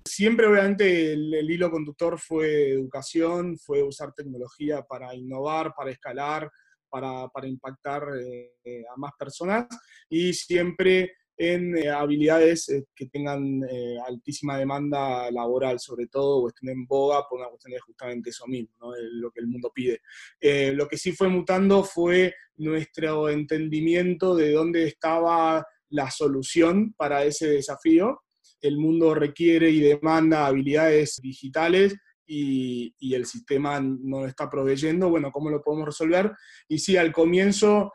Siempre, 0.04 0.46
obviamente, 0.46 1.12
el, 1.12 1.50
hilo 1.50 1.70
conductor 1.70 2.18
fue 2.18 2.70
educación, 2.70 3.58
fue 3.58 3.82
usar 3.82 4.12
tecnología 4.12 4.82
para 4.82 5.14
innovar, 5.14 5.74
para 5.74 5.90
escalar, 5.90 6.50
para, 6.88 7.28
para 7.28 7.46
impactar 7.46 8.04
eh, 8.18 8.84
a 8.92 8.98
más 8.98 9.12
personas 9.18 9.66
y 10.08 10.32
siempre 10.32 11.12
en 11.40 11.74
eh, 11.74 11.88
habilidades 11.88 12.68
eh, 12.68 12.84
que 12.94 13.06
tengan 13.06 13.62
eh, 13.64 13.96
altísima 14.06 14.58
demanda 14.58 15.30
laboral, 15.30 15.80
sobre 15.80 16.06
todo, 16.06 16.36
o 16.36 16.48
estén 16.48 16.68
en 16.68 16.86
boga 16.86 17.26
por 17.26 17.40
una 17.40 17.48
cuestión 17.48 17.72
de 17.72 17.80
justamente 17.80 18.28
eso 18.28 18.46
mismo, 18.46 18.76
¿no? 18.78 18.92
lo 19.12 19.30
que 19.30 19.40
el 19.40 19.46
mundo 19.46 19.72
pide. 19.74 20.02
Eh, 20.38 20.72
lo 20.74 20.86
que 20.86 20.98
sí 20.98 21.12
fue 21.12 21.28
mutando 21.28 21.82
fue 21.82 22.34
nuestro 22.56 23.30
entendimiento 23.30 24.36
de 24.36 24.52
dónde 24.52 24.86
estaba 24.86 25.66
la 25.88 26.10
solución 26.10 26.92
para 26.92 27.24
ese 27.24 27.48
desafío. 27.48 28.20
El 28.60 28.76
mundo 28.76 29.14
requiere 29.14 29.70
y 29.70 29.80
demanda 29.80 30.46
habilidades 30.46 31.20
digitales 31.22 31.96
y, 32.26 33.14
el 33.14 33.24
sistema 33.24 33.80
no 33.80 34.20
lo 34.20 34.26
está 34.26 34.48
proveyendo, 34.50 35.08
bueno, 35.08 35.32
¿cómo 35.32 35.48
lo 35.48 35.62
podemos 35.62 35.86
resolver? 35.86 36.32
Y 36.68 36.78
sí, 36.78 36.98
al 36.98 37.12
comienzo 37.12 37.92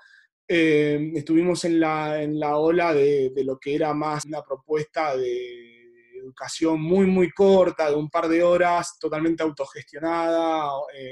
eh, 0.48 1.12
estuvimos 1.16 1.64
en 1.66 1.80
la, 1.80 2.22
en 2.22 2.40
la 2.40 2.58
ola 2.58 2.94
de, 2.94 3.32
de, 3.32 3.44
lo 3.44 3.58
que 3.58 3.76
era 3.76 3.94
más 3.94 4.26
una 4.26 4.44
propuesta 4.44 5.16
de 5.16 5.76
educación 6.26 6.82
muy, 6.82 7.06
muy 7.06 7.32
corta, 7.32 7.90
de 7.90 7.96
un 7.96 8.10
par 8.10 8.28
de 8.28 8.44
horas, 8.44 8.98
totalmente 9.00 9.44
autogestionada, 9.44 10.70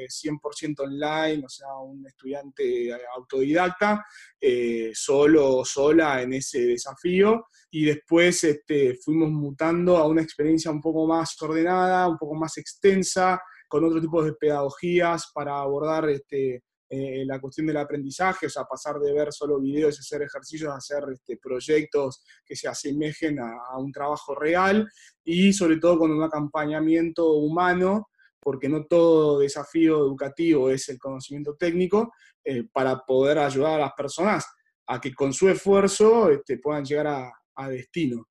100% 0.08 0.80
eh, 0.80 0.84
online, 0.84 1.46
o 1.46 1.50
sea, 1.50 1.76
un 1.78 2.06
estudiante 2.08 2.92
autodidacta, 3.16 4.06
eh, 4.40 4.92
solo 4.94 5.64
sola 5.64 6.22
en 6.22 6.34
ese 6.34 6.66
desafío. 6.66 7.46
Y 7.70 7.86
después 7.86 8.44
este, 8.44 8.96
fuimos 8.96 9.30
mutando 9.30 9.98
a 9.98 10.08
una 10.08 10.22
experiencia 10.22 10.72
un 10.72 10.82
poco 10.82 11.08
más 11.08 11.40
ordenada, 11.42 12.08
un 12.08 12.18
poco 12.18 12.36
más 12.36 12.58
extensa, 12.58 13.42
con 13.68 13.84
otro 13.84 14.02
tipo 14.02 14.24
de 14.24 14.34
pedagogías 14.34 15.32
para 15.34 15.60
abordar 15.60 16.10
este, 16.10 16.64
eh, 16.90 17.24
la 17.26 17.40
cuestión 17.40 17.66
del 17.66 17.78
aprendizaje, 17.78 18.46
o 18.46 18.50
sea, 18.50 18.66
pasar 18.66 19.00
de 19.00 19.14
ver 19.14 19.32
solo 19.32 19.60
videos 19.60 19.96
y 19.96 20.00
hacer 20.02 20.22
ejercicios 20.22 20.72
a 20.72 20.76
hacer 20.76 21.04
este, 21.12 21.38
proyectos 21.38 22.24
que 22.46 22.56
se 22.56 22.68
asemejen 22.68 23.40
a, 23.40 23.78
un 23.80 23.92
trabajo 23.92 24.36
real 24.36 24.88
y 25.24 25.54
sobre 25.54 25.78
todo 25.78 26.00
con 26.00 26.12
un 26.12 26.22
acompañamiento 26.22 27.34
humano, 27.34 28.10
porque 28.40 28.70
no 28.70 28.86
todo 28.86 29.40
desafío 29.40 29.98
educativo 30.00 30.70
es 30.70 30.88
el 30.90 31.00
conocimiento 31.00 31.56
técnico, 31.56 32.14
eh, 32.44 32.66
para 32.72 33.00
poder 33.00 33.40
ayudar 33.40 33.76
a 33.76 33.86
las 33.86 33.94
personas 33.94 34.46
a 34.86 35.00
que 35.00 35.14
con 35.14 35.34
su 35.34 35.50
esfuerzo 35.50 36.30
este, 36.30 36.60
puedan 36.60 36.84
llegar 36.84 37.08
a, 37.08 37.70
destino. 37.70 38.28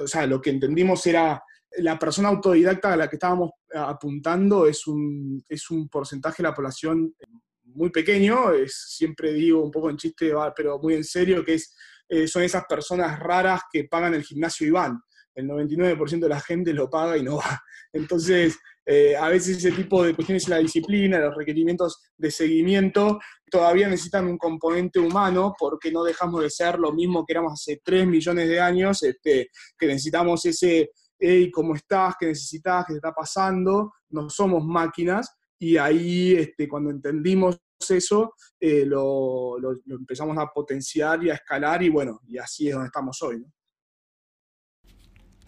o 0.00 0.06
sea, 0.06 0.26
lo 0.26 0.40
que 0.40 0.50
entendimos 0.50 1.04
era 1.06 1.42
la 1.78 1.98
persona 1.98 2.28
autodidacta 2.28 2.92
a 2.92 2.96
la 2.96 3.08
que 3.08 3.16
estábamos 3.16 3.50
apuntando 3.74 4.66
es 4.66 4.86
un, 4.86 5.44
es 5.48 5.70
un 5.70 5.88
porcentaje 5.88 6.42
de 6.42 6.48
la 6.48 6.54
población 6.54 7.14
muy 7.74 7.90
pequeño, 7.90 8.52
es, 8.52 8.94
siempre 8.96 9.32
digo 9.32 9.62
un 9.62 9.70
poco 9.70 9.90
en 9.90 9.96
chiste, 9.96 10.32
pero 10.56 10.78
muy 10.78 10.94
en 10.94 11.04
serio, 11.04 11.44
que 11.44 11.54
es, 11.54 11.74
eh, 12.08 12.26
son 12.26 12.42
esas 12.42 12.64
personas 12.66 13.18
raras 13.18 13.62
que 13.72 13.84
pagan 13.84 14.14
el 14.14 14.22
gimnasio 14.22 14.66
y 14.66 14.70
van. 14.70 15.00
El 15.34 15.48
99% 15.48 16.20
de 16.20 16.28
la 16.28 16.40
gente 16.40 16.74
lo 16.74 16.90
paga 16.90 17.16
y 17.16 17.22
no 17.22 17.36
va. 17.36 17.62
Entonces, 17.92 18.58
eh, 18.84 19.16
a 19.16 19.28
veces 19.28 19.58
ese 19.58 19.72
tipo 19.72 20.02
de 20.02 20.14
cuestiones, 20.14 20.48
la 20.48 20.58
disciplina, 20.58 21.18
los 21.18 21.36
requerimientos 21.36 22.02
de 22.16 22.30
seguimiento, 22.30 23.18
todavía 23.50 23.88
necesitan 23.88 24.26
un 24.26 24.36
componente 24.36 24.98
humano 24.98 25.54
porque 25.58 25.90
no 25.90 26.02
dejamos 26.04 26.42
de 26.42 26.50
ser 26.50 26.78
lo 26.78 26.92
mismo 26.92 27.24
que 27.24 27.32
éramos 27.32 27.52
hace 27.54 27.80
3 27.82 28.06
millones 28.06 28.48
de 28.48 28.60
años, 28.60 29.02
este, 29.02 29.48
que 29.78 29.86
necesitamos 29.86 30.44
ese, 30.44 30.90
hey, 31.18 31.50
¿cómo 31.50 31.74
estás? 31.76 32.14
¿Qué 32.18 32.26
necesitas? 32.26 32.84
¿Qué 32.86 32.94
te 32.94 32.98
está 32.98 33.12
pasando? 33.12 33.92
No 34.10 34.28
somos 34.28 34.64
máquinas 34.64 35.30
y 35.62 35.76
ahí, 35.76 36.32
este, 36.32 36.66
cuando 36.66 36.90
entendimos 36.90 37.56
eso, 37.88 38.34
eh, 38.58 38.84
lo, 38.84 39.58
empezamos 39.86 40.36
a 40.36 40.48
potenciar 40.48 41.22
y 41.22 41.30
a 41.30 41.34
escalar 41.34 41.84
y 41.84 41.88
bueno, 41.88 42.20
y 42.26 42.36
así 42.36 42.66
es 42.66 42.74
donde 42.74 42.88
estamos 42.88 43.22
hoy. 43.22 43.46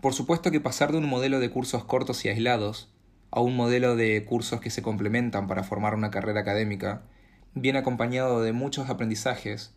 Por 0.00 0.14
supuesto 0.14 0.52
que 0.52 0.60
pasar 0.60 0.92
de 0.92 0.98
un 0.98 1.08
modelo 1.08 1.40
de 1.40 1.50
cursos 1.50 1.84
cortos 1.84 2.24
y 2.24 2.28
aislados 2.28 2.94
a 3.32 3.40
un 3.40 3.56
modelo 3.56 3.96
de 3.96 4.24
cursos 4.24 4.60
que 4.60 4.70
se 4.70 4.82
complementan 4.82 5.48
para 5.48 5.64
formar 5.64 5.96
una 5.96 6.12
carrera 6.12 6.42
académica 6.42 7.10
viene 7.54 7.80
acompañado 7.80 8.40
de 8.40 8.52
muchos 8.52 8.90
aprendizajes 8.90 9.74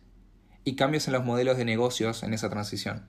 y 0.62 0.76
cambios 0.76 1.08
en 1.08 1.14
los 1.14 1.24
modelos 1.24 1.56
de 1.56 1.64
negocios 1.64 2.22
en 2.22 2.32
esa 2.32 2.48
transición 2.48 3.08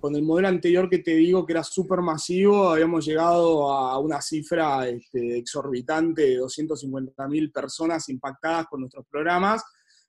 con 0.00 0.14
el 0.14 0.22
modelo 0.22 0.48
anterior 0.48 0.88
que 0.88 0.98
te 0.98 1.14
digo 1.16 1.44
que 1.44 1.52
era 1.52 1.64
súper 1.64 2.00
masivo, 2.00 2.70
habíamos 2.70 3.04
llegado 3.04 3.70
a 3.72 3.98
una 3.98 4.20
cifra 4.22 4.88
este, 4.88 5.38
exorbitante 5.38 6.22
de 6.22 6.40
250.000 6.40 7.52
personas 7.52 8.08
impactadas 8.08 8.66
con 8.66 8.80
nuestros 8.80 9.04
programas, 9.10 9.64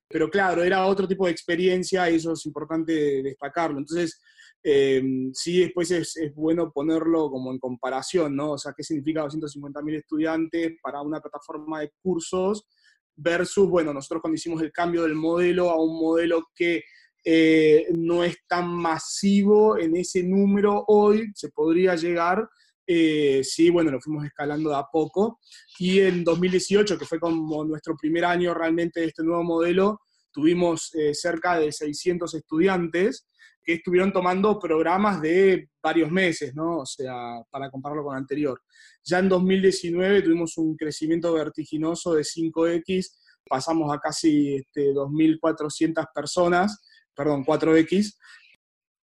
pero 0.07 0.29
claro, 0.29 0.63
era 0.63 0.85
otro 0.85 1.07
tipo 1.07 1.25
de 1.25 1.31
experiencia 1.31 2.09
y 2.09 2.15
eso 2.15 2.33
es 2.33 2.45
importante 2.45 3.23
destacarlo. 3.23 3.79
Entonces, 3.79 4.21
eh, 4.61 5.01
sí, 5.33 5.61
después 5.61 5.89
es, 5.91 6.17
es, 6.17 6.35
bueno 6.35 6.71
ponerlo 6.71 7.29
como 7.31 7.51
en 7.51 7.59
comparación, 7.59 8.35
¿no? 8.35 8.51
O 8.51 8.57
sea, 8.57 8.73
¿qué 8.75 8.83
significa 8.83 9.23
250.000 9.23 9.95
estudiantes 9.95 10.73
para 10.83 11.01
una 11.01 11.19
plataforma 11.19 11.79
de 11.79 11.91
cursos 12.01 12.67
versus, 13.15 13.67
bueno, 13.67 13.93
nosotros 13.93 14.21
cuando 14.21 14.35
hicimos 14.35 14.61
el 14.61 14.71
cambio 14.71 15.03
del 15.03 15.15
modelo 15.15 15.69
a 15.69 15.81
un 15.81 15.99
modelo 15.99 16.47
que 16.55 16.83
eh, 17.23 17.87
no 17.97 18.23
es 18.23 18.37
tan 18.47 18.69
masivo 18.69 19.77
en 19.77 19.95
ese 19.95 20.23
número 20.23 20.85
hoy, 20.87 21.31
se 21.35 21.49
podría 21.49 21.95
llegar, 21.95 22.47
eh, 22.87 23.41
sí, 23.43 23.69
bueno, 23.69 23.91
lo 23.91 24.01
fuimos 24.01 24.25
escalando 24.25 24.71
de 24.71 24.77
a 24.77 24.85
poco. 24.91 25.39
Y 25.77 25.99
en 25.99 26.23
2018, 26.23 26.97
que 26.97 27.05
fue 27.05 27.19
como 27.19 27.63
nuestro 27.63 27.95
primer 27.95 28.25
año 28.25 28.53
realmente 28.53 29.01
de 29.01 29.07
este 29.07 29.23
nuevo 29.23 29.43
modelo, 29.43 30.01
tuvimos 30.31 30.93
eh, 30.95 31.13
cerca 31.13 31.59
de 31.59 31.71
600 31.71 32.33
estudiantes 32.33 33.27
que 33.63 33.73
estuvieron 33.73 34.11
tomando 34.11 34.57
programas 34.57 35.21
de 35.21 35.69
varios 35.83 36.09
meses, 36.09 36.55
¿no? 36.55 36.79
O 36.79 36.85
sea, 36.85 37.43
para 37.51 37.69
compararlo 37.69 38.05
con 38.05 38.15
anterior. 38.15 38.59
Ya 39.03 39.19
en 39.19 39.29
2019 39.29 40.23
tuvimos 40.23 40.57
un 40.57 40.75
crecimiento 40.75 41.31
vertiginoso 41.33 42.13
de 42.13 42.23
5X, 42.23 43.17
pasamos 43.47 43.93
a 43.93 43.99
casi 43.99 44.55
este, 44.55 44.93
2.400 44.93 46.07
personas 46.13 46.79
perdón, 47.19 47.43
4X. 47.43 48.17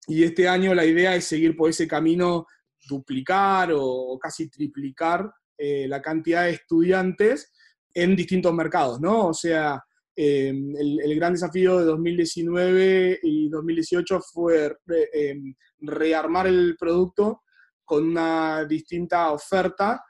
Y 0.08 0.24
este 0.24 0.48
año 0.48 0.74
la 0.74 0.86
idea 0.86 1.14
es 1.18 1.26
seguir 1.26 1.54
por 1.54 1.70
ese 1.70 1.86
camino, 1.86 2.48
duplicar 2.88 3.74
o 3.76 4.18
casi 4.18 4.50
triplicar 4.50 5.30
eh, 5.58 5.86
la 5.90 6.02
cantidad 6.02 6.46
de 6.46 6.52
estudiantes 6.52 7.52
en 7.94 8.16
distintos 8.16 8.54
mercados, 8.54 9.02
¿no? 9.02 9.28
O 9.28 9.34
sea, 9.34 9.84
em, 10.16 10.74
el, 10.78 11.16
gran 11.16 11.34
desafío 11.34 11.78
de 11.78 11.84
2019 11.84 13.20
y 13.22 13.50
2018 13.50 14.22
fue 14.22 14.78
em, 15.12 15.54
rearmar 15.82 16.48
el 16.48 16.78
producto 16.80 17.42
con 17.84 18.06
una 18.06 18.64
distinta 18.64 19.34
oferta 19.34 20.02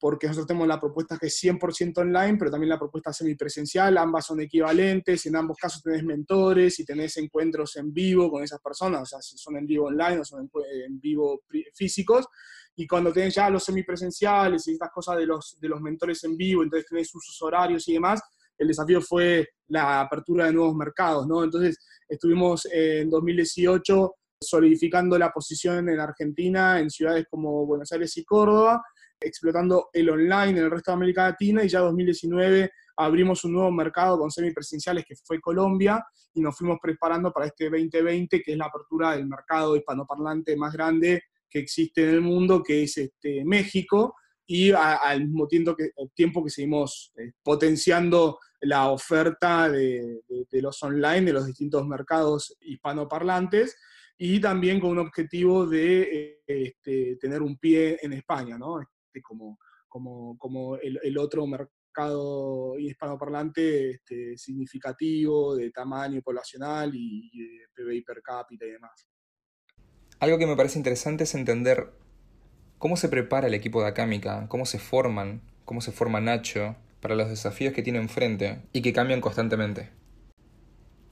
porque 0.00 0.28
nosotros 0.28 0.46
tenemos 0.46 0.68
la 0.68 0.78
propuesta 0.78 1.18
que 1.18 1.26
es 1.26 1.42
100% 1.42 1.98
online, 1.98 2.36
pero 2.38 2.50
también 2.50 2.70
la 2.70 2.78
propuesta 2.78 3.12
semipresencial, 3.12 3.98
ambas 3.98 4.26
son 4.26 4.40
equivalentes, 4.40 5.26
en 5.26 5.36
ambos 5.36 5.56
casos 5.56 5.82
tenés 5.82 6.04
mentores 6.04 6.78
y 6.78 6.84
tenés 6.84 7.16
encuentros 7.16 7.76
en 7.76 7.92
vivo 7.92 8.30
con 8.30 8.42
esas 8.42 8.60
personas, 8.60 9.02
o 9.02 9.06
sea, 9.06 9.20
si 9.20 9.36
son 9.36 9.56
en 9.56 9.66
vivo 9.66 9.86
online 9.86 10.20
o 10.20 10.24
son 10.24 10.48
en, 10.86 11.00
vivo 11.00 11.42
físicos, 11.74 12.26
y 12.76 12.86
cuando 12.86 13.12
tenés 13.12 13.34
ya 13.34 13.50
los 13.50 13.64
semipresenciales 13.64 14.68
y 14.68 14.72
estas 14.72 14.90
cosas 14.90 15.16
de 15.16 15.26
los, 15.26 15.58
de 15.60 15.68
los 15.68 15.80
mentores 15.80 16.22
en 16.22 16.36
vivo, 16.36 16.62
entonces 16.62 16.88
tenés 16.88 17.12
usos 17.12 17.42
horarios 17.42 17.88
y 17.88 17.94
demás, 17.94 18.20
el 18.56 18.68
desafío 18.68 19.00
fue 19.00 19.48
la 19.68 20.00
apertura 20.00 20.46
de 20.46 20.52
nuevos 20.52 20.74
mercados, 20.74 21.26
¿no? 21.26 21.42
Entonces 21.42 21.78
estuvimos 22.08 22.66
en 22.72 23.10
2018 23.10 24.14
solidificando 24.40 25.18
la 25.18 25.30
posición 25.32 25.88
en 25.88 26.00
Argentina, 26.00 26.78
en 26.78 26.90
ciudades 26.90 27.26
como 27.28 27.66
Buenos 27.66 27.90
Aires 27.92 28.16
y 28.16 28.24
Córdoba, 28.24 28.82
explotando 29.20 29.88
el 29.92 30.10
online 30.10 30.50
en 30.50 30.58
el 30.58 30.70
resto 30.70 30.90
de 30.90 30.96
América 30.96 31.28
Latina 31.28 31.64
y 31.64 31.68
ya 31.68 31.80
2019 31.80 32.70
abrimos 32.96 33.44
un 33.44 33.52
nuevo 33.52 33.70
mercado 33.70 34.18
con 34.18 34.30
semipresenciales 34.30 35.04
que 35.04 35.14
fue 35.24 35.40
Colombia 35.40 36.04
y 36.34 36.40
nos 36.40 36.56
fuimos 36.56 36.78
preparando 36.82 37.32
para 37.32 37.46
este 37.46 37.70
2020 37.70 38.42
que 38.42 38.52
es 38.52 38.58
la 38.58 38.66
apertura 38.66 39.12
del 39.12 39.26
mercado 39.26 39.76
hispanoparlante 39.76 40.56
más 40.56 40.72
grande 40.72 41.22
que 41.50 41.58
existe 41.58 42.04
en 42.04 42.10
el 42.10 42.20
mundo, 42.20 42.62
que 42.62 42.82
es 42.82 42.98
este, 42.98 43.44
México, 43.44 44.14
y 44.46 44.70
al 44.72 45.26
mismo 45.26 45.46
tiempo 45.46 45.76
que, 45.76 45.90
tiempo 46.14 46.42
que 46.42 46.50
seguimos 46.50 47.12
eh, 47.16 47.32
potenciando 47.42 48.38
la 48.60 48.90
oferta 48.90 49.68
de, 49.68 50.22
los 50.52 50.82
online, 50.82 51.26
de 51.26 51.32
los 51.32 51.46
distintos 51.46 51.86
mercados 51.86 52.56
hispanoparlantes, 52.60 53.76
y 54.16 54.40
también 54.40 54.80
con 54.80 54.90
un 54.90 54.98
objetivo 54.98 55.66
de 55.66 56.02
eh, 56.02 56.42
este, 56.46 57.16
tener 57.20 57.40
un 57.40 57.56
pie 57.56 57.98
en 58.02 58.14
España, 58.14 58.58
¿no? 58.58 58.80
Este, 59.08 59.22
como, 59.22 59.58
como, 59.88 60.36
como 60.38 60.76
el, 60.76 61.18
otro 61.18 61.46
mercado 61.46 62.78
hispanoparlante 62.78 63.90
este, 63.90 64.36
significativo 64.36 65.56
de 65.56 65.70
tamaño 65.70 66.20
poblacional 66.22 66.92
y, 66.94 67.30
de 67.32 67.66
PBI 67.74 68.02
per 68.02 68.22
cápita 68.22 68.66
y 68.66 68.72
demás. 68.72 69.08
Algo 70.20 70.38
que 70.38 70.46
me 70.46 70.56
parece 70.56 70.78
interesante 70.78 71.24
es 71.24 71.34
entender 71.34 71.92
cómo 72.76 72.96
se 72.96 73.08
prepara 73.08 73.46
el 73.46 73.54
equipo 73.54 73.80
de 73.80 73.88
Acámica, 73.88 74.46
cómo 74.48 74.66
se 74.66 74.78
forman, 74.78 75.40
cómo 75.64 75.80
se 75.80 75.92
forma 75.92 76.20
Nacho 76.20 76.76
para 77.00 77.14
los 77.14 77.30
desafíos 77.30 77.72
que 77.72 77.82
tiene 77.82 78.00
enfrente 78.00 78.62
y 78.72 78.82
que 78.82 78.92
cambian 78.92 79.20
constantemente. 79.20 79.90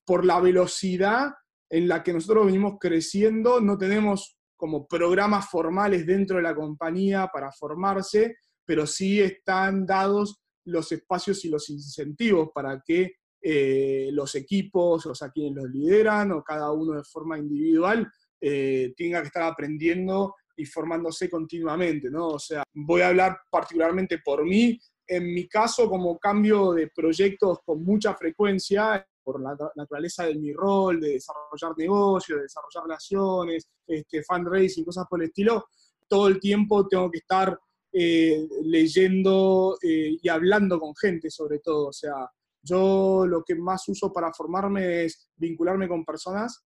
Por 0.04 0.24
la 0.24 0.40
velocidad 0.40 1.34
en 1.70 1.88
la 1.88 2.02
que 2.02 2.12
nosotros 2.12 2.46
venimos 2.46 2.74
creciendo, 2.78 3.60
no 3.60 3.78
tenemos 3.78 4.35
como 4.56 4.86
programas 4.86 5.48
formales 5.48 6.06
dentro 6.06 6.36
de 6.36 6.42
la 6.42 6.54
compañía 6.54 7.28
para 7.32 7.52
formarse, 7.52 8.36
pero 8.64 8.86
sí 8.86 9.20
están 9.20 9.86
dados 9.86 10.40
los 10.64 10.90
espacios 10.92 11.44
y 11.44 11.48
los 11.48 11.70
incentivos 11.70 12.50
para 12.52 12.82
que 12.84 13.14
eh, 13.40 14.08
los 14.12 14.34
equipos, 14.34 15.06
o 15.06 15.14
sea, 15.14 15.30
quienes 15.30 15.54
los 15.54 15.70
lideran 15.70 16.32
o 16.32 16.42
cada 16.42 16.72
uno 16.72 16.96
de 16.96 17.04
forma 17.04 17.38
individual, 17.38 18.10
eh, 18.40 18.92
tenga 18.96 19.20
que 19.20 19.28
estar 19.28 19.44
aprendiendo 19.44 20.34
y 20.56 20.64
formándose 20.64 21.30
continuamente, 21.30 22.10
¿no? 22.10 22.28
O 22.28 22.38
sea, 22.38 22.64
voy 22.75 23.02
a 23.02 23.08
hablar 23.08 23.38
particularmente 23.50 24.18
por 24.18 24.44
mí. 24.44 24.78
En 25.06 25.32
mi 25.32 25.46
caso, 25.46 25.88
como 25.88 26.18
cambio 26.18 26.72
de 26.72 26.88
proyectos 26.88 27.60
con 27.64 27.84
mucha 27.84 28.14
frecuencia, 28.14 29.06
por 29.26 29.42
la 29.42 29.56
naturaleza 29.75 30.25
de 30.25 30.37
mi 30.37 30.52
rol, 30.52 31.00
de 31.00 31.14
desarrollar 31.14 31.76
negocios, 31.76 32.38
de 32.38 32.42
desarrollar 32.45 32.85
relaciones, 32.85 33.68
este, 33.85 34.23
fundraising, 34.23 34.85
cosas 34.85 35.04
por 35.11 35.21
el 35.21 35.26
estilo, 35.26 35.66
todo 36.06 36.28
el 36.28 36.38
tiempo 36.38 36.87
tengo 36.87 37.11
que 37.11 37.18
estar 37.18 37.59
eh, 37.92 38.47
leyendo 38.62 39.76
eh, 39.83 40.16
y 40.23 40.28
hablando 40.28 40.78
con 40.78 40.95
gente 40.95 41.28
sobre 41.28 41.59
todo. 41.59 41.88
O 41.88 41.92
sea, 41.92 42.30
yo 42.62 43.26
lo 43.26 43.42
que 43.42 43.56
más 43.56 43.88
uso 43.88 44.12
para 44.12 44.33
formarme 44.33 45.06
es 45.06 45.28
vincularme 45.35 45.88
con 45.88 46.04
personas 46.04 46.64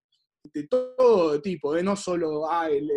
de 0.53 0.67
todo 0.69 1.41
tipo, 1.41 1.77
¿eh? 1.77 1.83
no 1.83 1.97
solo 1.97 2.51
ah, 2.51 2.69
el, 2.69 2.91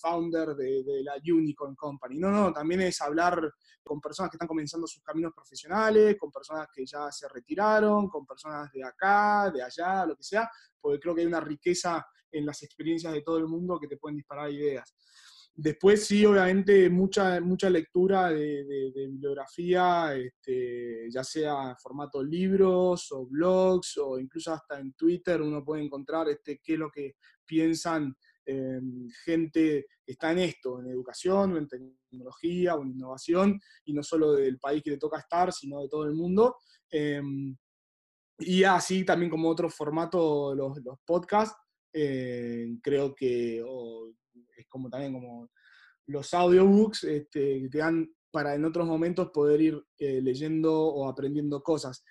founder 0.00 0.54
de, 0.54 1.02
la 1.02 1.14
Unicorn 1.16 1.74
Company, 1.74 2.18
no, 2.18 2.30
no, 2.30 2.52
también 2.52 2.82
es 2.82 3.00
hablar 3.00 3.52
con 3.82 4.00
personas 4.00 4.30
que 4.30 4.36
están 4.36 4.48
comenzando 4.48 4.86
sus 4.86 5.02
caminos 5.02 5.32
profesionales, 5.34 6.16
con 6.18 6.30
personas 6.30 6.68
que 6.74 6.84
ya 6.86 7.10
se 7.10 7.28
retiraron, 7.28 8.08
con 8.08 8.26
personas 8.26 8.70
de 8.72 8.84
acá, 8.84 9.50
de 9.50 9.62
allá, 9.62 10.06
lo 10.06 10.16
que 10.16 10.24
sea, 10.24 10.50
porque 10.80 11.00
creo 11.00 11.14
que 11.14 11.22
hay 11.22 11.26
una 11.26 11.40
riqueza 11.40 12.04
en 12.30 12.46
las 12.46 12.62
experiencias 12.62 13.12
de 13.12 13.22
todo 13.22 13.38
el 13.38 13.46
mundo 13.46 13.78
que 13.78 13.88
te 13.88 13.96
pueden 13.96 14.16
disparar 14.16 14.50
ideas. 14.50 14.94
Después 15.56 16.04
sí, 16.04 16.26
obviamente, 16.26 16.90
mucha, 16.90 17.40
mucha 17.40 17.70
lectura 17.70 18.30
de, 18.30 18.92
bibliografía, 18.92 20.12
este, 20.16 21.08
ya 21.08 21.22
sea 21.22 21.70
en 21.70 21.76
formato 21.76 22.20
libros 22.24 23.12
o 23.12 23.24
blogs 23.26 23.98
o 23.98 24.18
incluso 24.18 24.52
hasta 24.52 24.80
en 24.80 24.94
Twitter 24.94 25.40
uno 25.40 25.64
puede 25.64 25.84
encontrar 25.84 26.28
este, 26.28 26.60
qué 26.60 26.72
es 26.72 26.78
lo 26.80 26.90
que 26.90 27.14
piensan 27.46 28.16
gente 29.24 29.86
está 30.06 30.32
en 30.32 30.38
esto, 30.38 30.80
en 30.80 30.88
educación 30.88 31.56
en 31.56 31.68
tecnología 31.68 32.74
o 32.74 32.82
en 32.82 32.90
innovación, 32.90 33.60
y 33.84 33.92
no 33.92 34.02
solo 34.02 34.32
del 34.32 34.58
país 34.58 34.82
que 34.82 34.90
le 34.90 34.98
toca 34.98 35.18
estar, 35.18 35.52
sino 35.52 35.80
de 35.80 35.88
todo 35.88 36.04
el 36.04 36.14
mundo. 36.14 36.56
Em, 36.90 37.56
y 38.38 38.64
así 38.64 39.04
también 39.04 39.30
como 39.30 39.48
otro 39.48 39.70
formato 39.70 40.54
los, 40.54 40.78
los 40.84 40.98
podcasts, 41.06 41.56
eh, 41.92 42.76
creo 42.82 43.14
que 43.14 43.64
es 44.56 44.66
como 44.68 44.90
también 44.90 45.12
como 45.12 45.50
los 46.06 46.34
audiobooks 46.34 47.04
este, 47.04 47.62
que 47.62 47.68
te 47.68 47.78
dan 47.78 48.12
para 48.30 48.54
en 48.54 48.64
otros 48.64 48.86
momentos 48.86 49.30
poder 49.30 49.60
ir 49.60 49.80
eh, 49.98 50.20
leyendo 50.20 50.76
o 50.76 51.08
aprendiendo 51.08 51.62
cosas. 51.62 52.04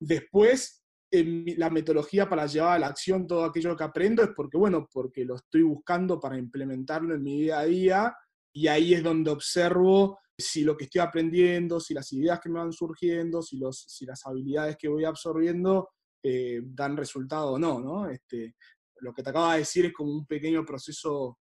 Después, 0.00 0.79
la 1.12 1.70
metodología 1.70 2.28
para 2.28 2.46
llevar 2.46 2.76
a 2.76 2.78
la 2.78 2.86
acción 2.86 3.26
todo 3.26 3.44
aquello 3.44 3.76
que 3.76 3.84
aprendo 3.84 4.22
es 4.22 4.30
porque, 4.34 4.56
bueno, 4.56 4.88
porque 4.92 5.24
lo 5.24 5.36
estoy 5.36 5.62
buscando 5.62 6.20
para 6.20 6.38
implementarlo 6.38 7.14
en 7.14 7.22
mi 7.22 7.42
día 7.42 7.58
a 7.58 7.64
día 7.64 8.16
y 8.52 8.68
ahí 8.68 8.94
es 8.94 9.02
donde 9.02 9.30
observo 9.30 10.18
si 10.38 10.64
lo 10.64 10.76
que 10.76 10.84
estoy 10.84 11.00
aprendiendo, 11.00 11.80
si 11.80 11.94
las 11.94 12.12
ideas 12.12 12.40
que 12.40 12.48
me 12.48 12.58
van 12.58 12.72
surgiendo, 12.72 13.42
si, 13.42 13.58
los, 13.58 13.84
si 13.88 14.06
las 14.06 14.24
habilidades 14.26 14.76
que 14.76 14.88
voy 14.88 15.04
absorbiendo 15.04 15.90
eh, 16.22 16.60
dan 16.64 16.96
resultado 16.96 17.52
o 17.52 17.58
no, 17.58 17.80
¿no? 17.80 18.08
Este, 18.08 18.54
lo 19.00 19.12
que 19.12 19.22
te 19.22 19.30
acabo 19.30 19.52
de 19.52 19.58
decir 19.58 19.86
es 19.86 19.92
como 19.92 20.12
un 20.12 20.26
pequeño 20.26 20.64
proceso 20.64 21.38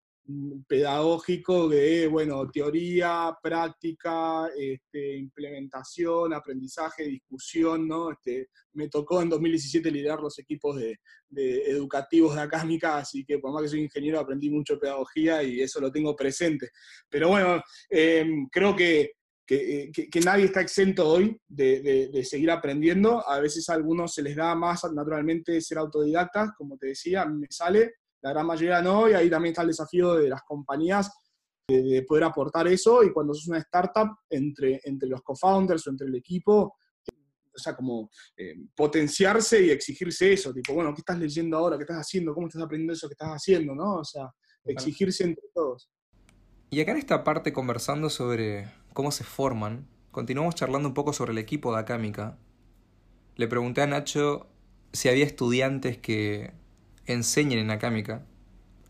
pedagógico 0.66 1.68
de, 1.68 2.06
bueno, 2.06 2.50
teoría, 2.50 3.36
práctica, 3.42 4.48
este, 4.56 5.16
implementación, 5.16 6.34
aprendizaje, 6.34 7.04
discusión, 7.04 7.88
¿no? 7.88 8.12
Este, 8.12 8.48
me 8.74 8.88
tocó 8.88 9.22
en 9.22 9.30
2017 9.30 9.90
liderar 9.90 10.20
los 10.20 10.38
equipos 10.38 10.76
de, 10.76 10.98
educativos 11.30 12.34
de 12.34 12.42
Acámica, 12.42 12.98
así 12.98 13.24
que 13.24 13.38
por 13.38 13.52
más 13.52 13.62
que 13.62 13.68
soy 13.68 13.80
ingeniero 13.80 14.18
aprendí 14.20 14.50
mucho 14.50 14.74
de 14.74 14.80
pedagogía 14.80 15.42
y 15.42 15.60
eso 15.60 15.80
lo 15.80 15.90
tengo 15.90 16.14
presente. 16.14 16.70
Pero 17.08 17.28
bueno, 17.28 17.62
em, 17.90 18.46
creo 18.50 18.76
que 18.76 19.12
eh, 19.50 19.90
que, 19.92 20.20
nadie 20.20 20.44
está 20.44 20.60
exento 20.60 21.08
hoy 21.08 21.40
de, 21.48 22.22
seguir 22.24 22.50
aprendiendo. 22.50 23.26
A 23.26 23.40
veces 23.40 23.68
a 23.68 23.74
algunos 23.74 24.12
se 24.12 24.22
les 24.22 24.36
da 24.36 24.54
más 24.54 24.84
naturalmente 24.92 25.60
ser 25.62 25.78
autodidactas, 25.78 26.50
como 26.56 26.76
te 26.76 26.88
decía, 26.88 27.24
me 27.24 27.46
sale, 27.48 27.94
la 28.20 28.30
gran 28.30 28.46
mayoría 28.46 28.82
no, 28.82 29.08
y 29.08 29.14
ahí 29.14 29.30
también 29.30 29.52
está 29.52 29.62
el 29.62 29.68
desafío 29.68 30.14
de 30.14 30.28
las 30.28 30.42
compañías 30.42 31.10
de, 31.68 32.02
poder 32.08 32.24
aportar 32.24 32.66
eso, 32.66 33.04
y 33.04 33.12
cuando 33.12 33.34
sos 33.34 33.48
una 33.48 33.58
startup, 33.58 34.08
entre, 34.30 34.80
entre 34.84 35.08
los 35.08 35.22
co-founders 35.22 35.86
o 35.86 35.90
entre 35.90 36.06
el 36.06 36.14
equipo, 36.14 36.76
o 37.58 37.60
sea, 37.60 37.74
como 37.74 38.08
eh, 38.36 38.54
potenciarse 38.74 39.60
y 39.64 39.70
exigirse 39.70 40.32
eso, 40.32 40.52
tipo, 40.52 40.72
bueno, 40.72 40.94
¿qué 40.94 41.00
estás 41.00 41.18
leyendo 41.18 41.56
ahora? 41.58 41.76
¿Qué 41.76 41.82
estás 41.82 41.98
haciendo? 41.98 42.32
¿Cómo 42.32 42.46
estás 42.46 42.62
aprendiendo 42.62 42.92
eso 42.92 43.08
que 43.08 43.14
estás 43.14 43.30
haciendo? 43.30 43.74
¿no? 43.74 43.96
O 43.96 44.04
sea, 44.04 44.30
exigirse 44.64 45.24
entre 45.24 45.44
todos. 45.52 45.90
Y 46.70 46.80
acá 46.80 46.92
en 46.92 46.98
esta 46.98 47.24
parte 47.24 47.52
conversando 47.52 48.10
sobre 48.10 48.70
cómo 48.92 49.10
se 49.10 49.24
forman, 49.24 49.88
continuamos 50.10 50.54
charlando 50.54 50.88
un 50.88 50.94
poco 50.94 51.12
sobre 51.12 51.32
el 51.32 51.38
equipo 51.38 51.72
de 51.72 51.80
Acámica. 51.80 52.38
Le 53.36 53.48
pregunté 53.48 53.82
a 53.82 53.86
Nacho 53.86 54.46
si 54.92 55.08
había 55.08 55.24
estudiantes 55.24 55.98
que 55.98 56.52
enseñen 57.12 57.58
en 57.58 57.70
Acámica, 57.70 58.22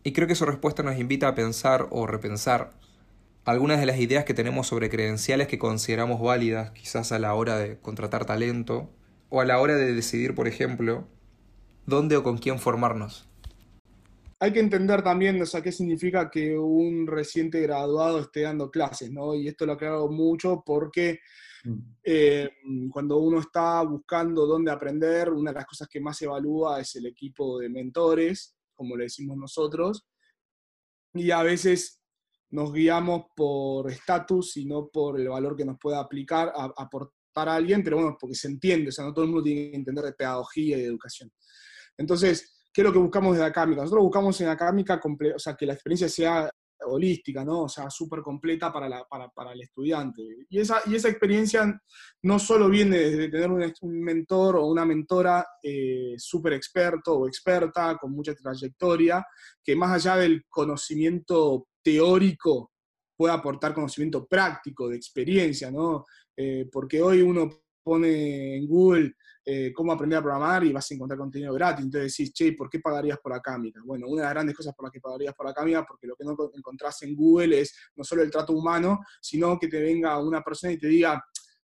y 0.03 0.13
creo 0.13 0.27
que 0.27 0.35
su 0.35 0.45
respuesta 0.45 0.83
nos 0.83 0.97
invita 0.97 1.27
a 1.27 1.35
pensar 1.35 1.87
o 1.91 2.07
repensar 2.07 2.71
algunas 3.45 3.79
de 3.79 3.85
las 3.85 3.99
ideas 3.99 4.25
que 4.25 4.33
tenemos 4.33 4.67
sobre 4.67 4.89
credenciales 4.89 5.47
que 5.47 5.59
consideramos 5.59 6.21
válidas 6.21 6.71
quizás 6.71 7.11
a 7.11 7.19
la 7.19 7.33
hora 7.33 7.57
de 7.57 7.77
contratar 7.77 8.25
talento 8.25 8.89
o 9.29 9.41
a 9.41 9.45
la 9.45 9.59
hora 9.59 9.75
de 9.75 9.93
decidir, 9.93 10.35
por 10.35 10.47
ejemplo, 10.47 11.07
dónde 11.85 12.17
o 12.17 12.23
con 12.23 12.37
quién 12.37 12.59
formarnos 12.59 13.29
hay 14.39 14.53
que 14.53 14.59
entender 14.59 15.01
también, 15.03 15.41
o 15.41 15.45
sea, 15.45 15.61
qué 15.61 15.71
significa 15.71 16.31
que 16.31 16.57
un 16.57 17.07
reciente 17.07 17.59
graduado 17.59 18.21
esté 18.21 18.41
dando 18.41 18.71
clases, 18.71 19.11
¿no? 19.11 19.35
Y 19.35 19.49
esto 19.49 19.65
lo 19.65 19.73
aclaro 19.73 20.07
mucho 20.07 20.63
porque. 20.65 21.19
Eh, 22.03 22.49
cuando 22.91 23.17
uno 23.17 23.39
está 23.39 23.81
buscando 23.83 24.45
dónde 24.45 24.71
aprender, 24.71 25.29
una 25.29 25.51
de 25.51 25.55
las 25.55 25.65
cosas 25.65 25.87
que 25.87 25.99
más 25.99 26.17
se 26.17 26.25
evalúa 26.25 26.79
es 26.79 26.95
el 26.95 27.07
equipo 27.07 27.59
de 27.59 27.69
mentores, 27.69 28.55
como 28.73 28.95
le 28.95 29.05
decimos 29.05 29.37
nosotros, 29.37 30.05
y 31.13 31.31
a 31.31 31.43
veces 31.43 32.01
nos 32.51 32.71
guiamos 32.71 33.25
por 33.35 33.91
estatus 33.91 34.57
y 34.57 34.65
no 34.65 34.87
por 34.87 35.19
el 35.19 35.29
valor 35.29 35.55
que 35.55 35.65
nos 35.65 35.77
pueda 35.77 35.99
aplicar, 35.99 36.51
a, 36.55 36.71
aportar 36.77 37.49
a 37.49 37.55
alguien, 37.55 37.83
pero 37.83 37.97
bueno, 37.97 38.17
porque 38.19 38.35
se 38.35 38.47
entiende, 38.47 38.89
o 38.89 38.91
sea, 38.91 39.05
no 39.05 39.13
todo 39.13 39.25
el 39.25 39.31
mundo 39.31 39.43
tiene 39.43 39.71
que 39.71 39.77
entender 39.77 40.05
de 40.05 40.13
pedagogía 40.13 40.77
y 40.77 40.81
de 40.81 40.87
educación. 40.87 41.31
Entonces, 41.97 42.55
¿Qué 42.71 42.81
es 42.81 42.85
lo 42.85 42.93
que 42.93 42.99
buscamos 42.99 43.35
de 43.35 43.43
Acámica? 43.43 43.81
Nosotros 43.81 44.03
buscamos 44.03 44.39
en 44.41 44.47
Acámica 44.47 45.01
o 45.03 45.39
sea, 45.39 45.55
que 45.55 45.65
la 45.65 45.73
experiencia 45.73 46.07
sea 46.07 46.49
holística, 46.85 47.43
¿no? 47.43 47.63
O 47.63 47.69
sea, 47.69 47.89
súper 47.89 48.21
completa 48.21 48.71
para, 48.71 48.87
la, 48.87 49.05
para, 49.05 49.29
para, 49.29 49.53
el 49.53 49.61
estudiante. 49.61 50.21
Y 50.49 50.59
esa, 50.59 50.81
y 50.85 50.95
esa 50.95 51.09
experiencia 51.09 51.79
no 52.23 52.39
solo 52.39 52.69
viene 52.69 52.97
de 52.97 53.29
tener 53.29 53.49
un, 53.49 54.01
mentor 54.01 54.57
o 54.57 54.67
una 54.67 54.85
mentora 54.85 55.45
eh, 55.61 56.15
súper 56.17 56.53
experto 56.53 57.17
o 57.17 57.27
experta, 57.27 57.97
con 57.97 58.11
mucha 58.11 58.33
trayectoria, 58.33 59.25
que 59.63 59.75
más 59.75 59.91
allá 59.91 60.17
del 60.17 60.45
conocimiento 60.49 61.67
teórico 61.83 62.71
puede 63.15 63.33
aportar 63.33 63.73
conocimiento 63.73 64.25
práctico, 64.25 64.87
de 64.87 64.95
experiencia, 64.95 65.69
¿no? 65.69 66.05
Eh, 66.37 66.69
porque 66.71 67.01
hoy 67.01 67.21
uno 67.21 67.49
pone 67.83 68.55
en 68.55 68.67
Google 68.67 69.13
eh, 69.45 69.71
cómo 69.73 69.91
aprender 69.91 70.19
a 70.19 70.21
programar 70.21 70.63
y 70.63 70.71
vas 70.71 70.89
a 70.91 70.93
encontrar 70.93 71.17
contenido 71.17 71.53
gratis. 71.53 71.85
Entonces 71.85 72.15
decís, 72.15 72.33
che, 72.33 72.53
¿por 72.53 72.69
qué 72.69 72.79
pagarías 72.79 73.19
por 73.19 73.33
Acámica? 73.33 73.81
Bueno, 73.83 74.07
una 74.07 74.21
de 74.21 74.25
las 74.25 74.33
grandes 74.33 74.55
cosas 74.55 74.75
por 74.75 74.85
las 74.85 74.91
que 74.91 74.99
pagarías 74.99 75.33
por 75.33 75.47
Acámica, 75.47 75.85
porque 75.85 76.07
lo 76.07 76.15
que 76.15 76.23
no 76.23 76.35
encontrás 76.53 77.01
en 77.03 77.15
Google 77.15 77.61
es 77.61 77.75
no 77.95 78.03
solo 78.03 78.21
el 78.21 78.31
trato 78.31 78.53
humano, 78.53 78.99
sino 79.21 79.57
que 79.57 79.67
te 79.67 79.81
venga 79.81 80.21
una 80.21 80.41
persona 80.41 80.73
y 80.73 80.77
te 80.77 80.87
diga, 80.87 81.23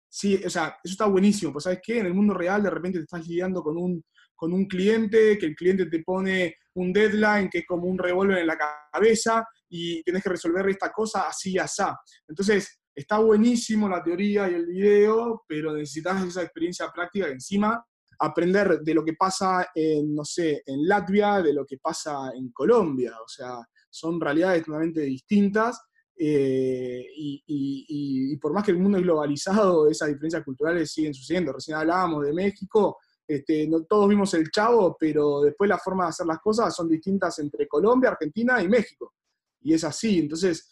sí, 0.09 0.41
o 0.45 0.49
sea, 0.49 0.77
eso 0.83 0.91
está 0.91 1.05
buenísimo, 1.05 1.53
pues 1.53 1.63
¿sabes 1.63 1.79
qué? 1.81 1.99
En 1.99 2.07
el 2.07 2.13
mundo 2.13 2.33
real 2.33 2.61
de 2.63 2.69
repente 2.69 2.99
te 2.99 3.03
estás 3.03 3.25
lidiando 3.25 3.63
con 3.63 3.77
un, 3.77 4.03
con 4.35 4.51
un 4.53 4.65
cliente, 4.65 5.37
que 5.37 5.45
el 5.45 5.55
cliente 5.55 5.85
te 5.85 6.03
pone 6.03 6.55
un 6.73 6.91
deadline 6.91 7.49
que 7.49 7.59
es 7.59 7.65
como 7.65 7.87
un 7.87 7.97
revólver 7.97 8.39
en 8.39 8.47
la 8.47 8.57
cabeza 8.91 9.45
y 9.69 10.03
tienes 10.03 10.23
que 10.23 10.29
resolver 10.29 10.67
esta 10.69 10.91
cosa 10.91 11.27
así 11.27 11.53
y 11.53 11.57
así. 11.57 11.83
Entonces, 12.27 12.80
está 12.93 13.19
buenísimo 13.19 13.87
la 13.87 14.03
teoría 14.03 14.49
y 14.49 14.55
el 14.55 14.65
video, 14.65 15.43
pero 15.47 15.73
necesitas 15.73 16.23
esa 16.25 16.43
experiencia 16.43 16.91
práctica 16.93 17.29
y 17.29 17.33
encima 17.33 17.85
aprender 18.19 18.81
de 18.81 18.93
lo 18.93 19.03
que 19.03 19.13
pasa 19.13 19.69
en, 19.73 20.13
no 20.13 20.23
sé, 20.23 20.61
en 20.65 20.87
Latvia, 20.87 21.41
de 21.41 21.53
lo 21.53 21.65
que 21.65 21.77
pasa 21.77 22.31
en 22.35 22.51
Colombia. 22.51 23.13
O 23.23 23.27
sea, 23.27 23.57
son 23.89 24.21
realidades 24.21 24.63
totalmente 24.63 25.01
distintas. 25.01 25.81
Eh, 26.15 27.03
y, 27.15 28.37
por 28.37 28.53
más 28.53 28.63
que 28.63 28.71
el 28.71 28.77
mundo 28.77 28.99
es 28.99 29.03
globalizado, 29.03 29.89
esas 29.89 30.09
diferencias 30.09 30.43
culturales 30.43 30.91
siguen 30.91 31.13
sucediendo. 31.13 31.53
Recién 31.53 31.77
hablábamos 31.77 32.23
de 32.25 32.33
México, 32.33 32.97
este, 33.27 33.69
todos 33.87 34.09
vimos 34.09 34.33
el 34.33 34.51
chavo, 34.51 34.95
pero 34.99 35.41
después 35.41 35.67
la 35.69 35.79
forma 35.79 36.03
de 36.03 36.09
hacer 36.09 36.27
las 36.27 36.39
cosas 36.39 36.75
son 36.75 36.89
distintas 36.89 37.39
entre 37.39 37.67
Colombia, 37.67 38.11
Argentina 38.11 38.61
y 38.61 38.67
México. 38.67 39.13
Y 39.61 39.73
es 39.73 39.83
así. 39.83 40.19
Entonces, 40.19 40.69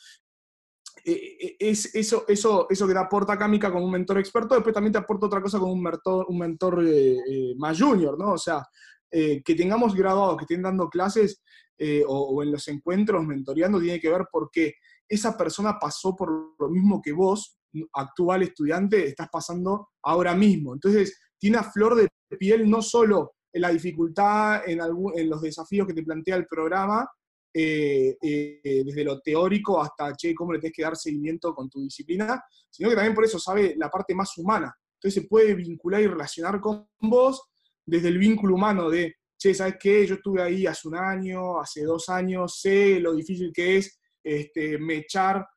es 1.59 1.93
eso, 1.95 2.25
eso, 2.27 2.67
eso 2.69 2.87
que 2.87 2.93
te 2.93 2.99
aporta 2.99 3.37
Kamika 3.37 3.71
como 3.71 3.85
un 3.85 3.91
mentor 3.91 4.19
experto, 4.19 4.55
después 4.55 4.73
también 4.73 4.93
te 4.93 4.99
aporta 4.99 5.27
otra 5.27 5.41
cosa 5.41 5.59
como 5.59 5.73
un 5.73 5.81
mentor, 5.81 6.25
un 6.27 6.37
mentor 6.37 6.83
eh, 6.85 7.53
más 7.57 7.79
junior, 7.79 8.17
¿no? 8.17 8.33
O 8.33 8.37
sea, 8.37 8.65
eh, 9.11 9.41
que 9.43 9.55
tengamos 9.55 9.95
graduados 9.95 10.37
que 10.37 10.43
estén 10.43 10.61
dando 10.61 10.89
clases 10.89 11.41
eh, 11.77 12.03
o, 12.07 12.43
en 12.43 12.51
los 12.51 12.67
encuentros 12.67 13.25
mentoreando 13.25 13.79
tiene 13.79 13.99
que 13.99 14.09
ver 14.09 14.25
porque 14.31 14.75
esa 15.07 15.37
persona 15.37 15.79
pasó 15.79 16.15
por 16.15 16.53
lo 16.59 16.69
mismo 16.69 17.01
que 17.01 17.11
vos, 17.11 17.57
actual 17.93 18.43
estudiante, 18.43 19.07
estás 19.07 19.29
pasando 19.31 19.89
ahora 20.03 20.35
mismo. 20.35 20.73
Entonces, 20.73 21.19
tiene 21.39 21.57
a 21.57 21.63
flor 21.63 21.95
de 21.95 22.07
piel 22.37 22.69
no 22.69 22.81
solo 22.81 23.33
en 23.51 23.61
la 23.61 23.69
dificultad, 23.69 24.67
en, 24.69 24.79
en 25.15 25.29
los 25.29 25.41
desafíos 25.41 25.87
que 25.87 25.93
te 25.93 26.03
plantea 26.03 26.35
el 26.35 26.47
programa, 26.47 27.09
eh, 27.53 28.17
eh, 28.21 28.83
desde 28.85 29.03
lo 29.03 29.19
teórico 29.19 29.81
hasta, 29.81 30.13
che, 30.15 30.33
cómo 30.33 30.53
le 30.53 30.59
tenés 30.59 30.75
que 30.75 30.83
dar 30.83 30.95
seguimiento 30.95 31.53
con 31.53 31.69
tu 31.69 31.81
disciplina, 31.81 32.43
sino 32.69 32.89
que 32.89 32.95
también 32.95 33.15
por 33.15 33.25
eso 33.25 33.39
sabe 33.39 33.75
la 33.77 33.89
parte 33.89 34.13
más 34.13 34.37
humana. 34.37 34.73
Entonces 34.95 35.23
se 35.23 35.27
puede 35.27 35.55
vincular 35.55 36.01
y 36.01 36.07
relacionar 36.07 36.59
con 36.59 36.87
vos 36.99 37.41
desde 37.85 38.09
el 38.09 38.17
vínculo 38.17 38.55
humano 38.55 38.89
de, 38.89 39.15
che, 39.37 39.53
¿sabes 39.53 39.77
qué? 39.79 40.05
Yo 40.05 40.15
estuve 40.15 40.41
ahí 40.41 40.67
hace 40.67 40.87
un 40.87 40.95
año, 40.95 41.59
hace 41.59 41.83
dos 41.83 42.09
años, 42.09 42.59
sé 42.59 42.99
lo 42.99 43.13
difícil 43.13 43.51
que 43.53 43.77
es 43.77 43.99
este, 44.23 44.77
mechar 44.77 45.47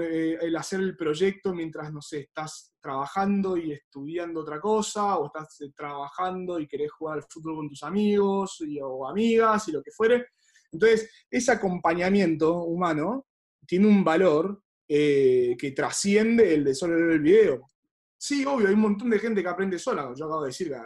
eh, 0.00 0.38
el 0.40 0.56
hacer 0.56 0.80
el 0.80 0.96
proyecto 0.96 1.52
mientras, 1.52 1.92
no 1.92 2.00
sé, 2.00 2.20
estás 2.20 2.72
trabajando 2.80 3.56
y 3.56 3.72
estudiando 3.72 4.40
otra 4.40 4.60
cosa, 4.60 5.16
o 5.18 5.26
estás 5.26 5.60
eh, 5.60 5.72
trabajando 5.74 6.60
y 6.60 6.68
querés 6.68 6.92
jugar 6.92 7.18
al 7.18 7.24
fútbol 7.28 7.56
con 7.56 7.68
tus 7.68 7.82
amigos 7.82 8.62
o 8.80 9.08
amigas 9.08 9.68
y 9.68 9.72
lo 9.72 9.82
que 9.82 9.90
fuere. 9.90 10.26
Entonces, 10.72 11.10
ese 11.30 11.52
acompañamiento 11.52 12.64
humano 12.64 13.26
tiene 13.66 13.86
un 13.86 14.02
valor 14.02 14.62
eh, 14.88 15.54
que 15.58 15.72
trasciende 15.72 16.54
el 16.54 16.64
de 16.64 16.74
solo 16.74 16.96
ver 16.96 17.12
el 17.12 17.20
video. 17.20 17.70
Sí, 18.16 18.44
obvio, 18.44 18.68
hay 18.68 18.74
un 18.74 18.80
montón 18.80 19.10
de 19.10 19.18
gente 19.18 19.42
que 19.42 19.48
aprende 19.48 19.78
sola. 19.78 20.12
Yo 20.16 20.24
acabo 20.24 20.42
de 20.42 20.48
decir 20.48 20.68
que 20.68 20.76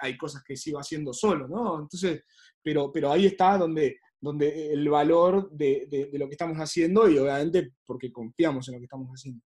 hay 0.00 0.16
cosas 0.16 0.42
que 0.44 0.56
sigo 0.56 0.78
haciendo 0.78 1.12
solo, 1.12 1.46
¿no? 1.48 1.80
Entonces, 1.80 2.22
pero, 2.62 2.90
pero 2.92 3.12
ahí 3.12 3.26
está 3.26 3.58
donde 3.58 3.98
donde 4.20 4.72
el 4.72 4.88
valor 4.88 5.50
de, 5.50 6.10
lo 6.12 6.26
que 6.26 6.32
estamos 6.32 6.58
haciendo 6.58 7.08
y 7.08 7.18
obviamente 7.18 7.72
porque 7.84 8.12
confiamos 8.12 8.68
en 8.68 8.74
lo 8.74 8.80
que 8.80 8.84
estamos 8.84 9.08
haciendo. 9.08 9.42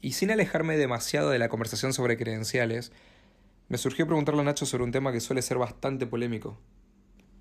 Y 0.00 0.12
sin 0.12 0.30
alejarme 0.30 0.76
demasiado 0.76 1.30
de 1.30 1.38
la 1.38 1.48
conversación 1.48 1.92
sobre 1.92 2.16
credenciales, 2.16 2.92
me 3.68 3.78
surgió 3.78 4.06
preguntarle 4.06 4.40
a 4.40 4.44
Nacho 4.44 4.66
sobre 4.66 4.84
un 4.84 4.92
tema 4.92 5.12
que 5.12 5.20
suele 5.20 5.42
ser 5.42 5.58
bastante 5.58 6.06
polémico, 6.06 6.58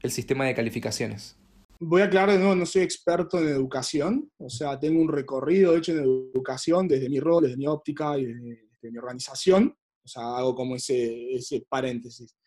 el 0.01 0.11
sistema 0.11 0.45
de 0.45 0.55
calificaciones. 0.55 1.37
Voy 1.83 2.03
a 2.03 2.05
aclarar 2.05 2.33
de 2.33 2.37
nuevo, 2.37 2.53
no 2.53 2.67
soy 2.67 2.83
experto 2.83 3.39
en 3.39 3.47
educación, 3.47 4.31
o 4.37 4.51
sea, 4.51 4.79
tengo 4.79 5.01
un 5.01 5.11
recorrido 5.11 5.75
hecho 5.75 5.93
en 5.93 6.03
educación 6.03 6.87
desde 6.87 7.09
mi 7.09 7.19
rol, 7.19 7.41
desde 7.41 7.57
mi 7.57 7.65
óptica 7.65 8.19
y 8.19 8.25
desde, 8.25 8.91
mi 8.91 8.97
organización, 8.99 9.75
o 10.03 10.07
sea, 10.07 10.37
hago 10.37 10.53
como 10.53 10.75
ese, 10.75 11.33
ese 11.33 11.65
paréntesis. 11.67 12.37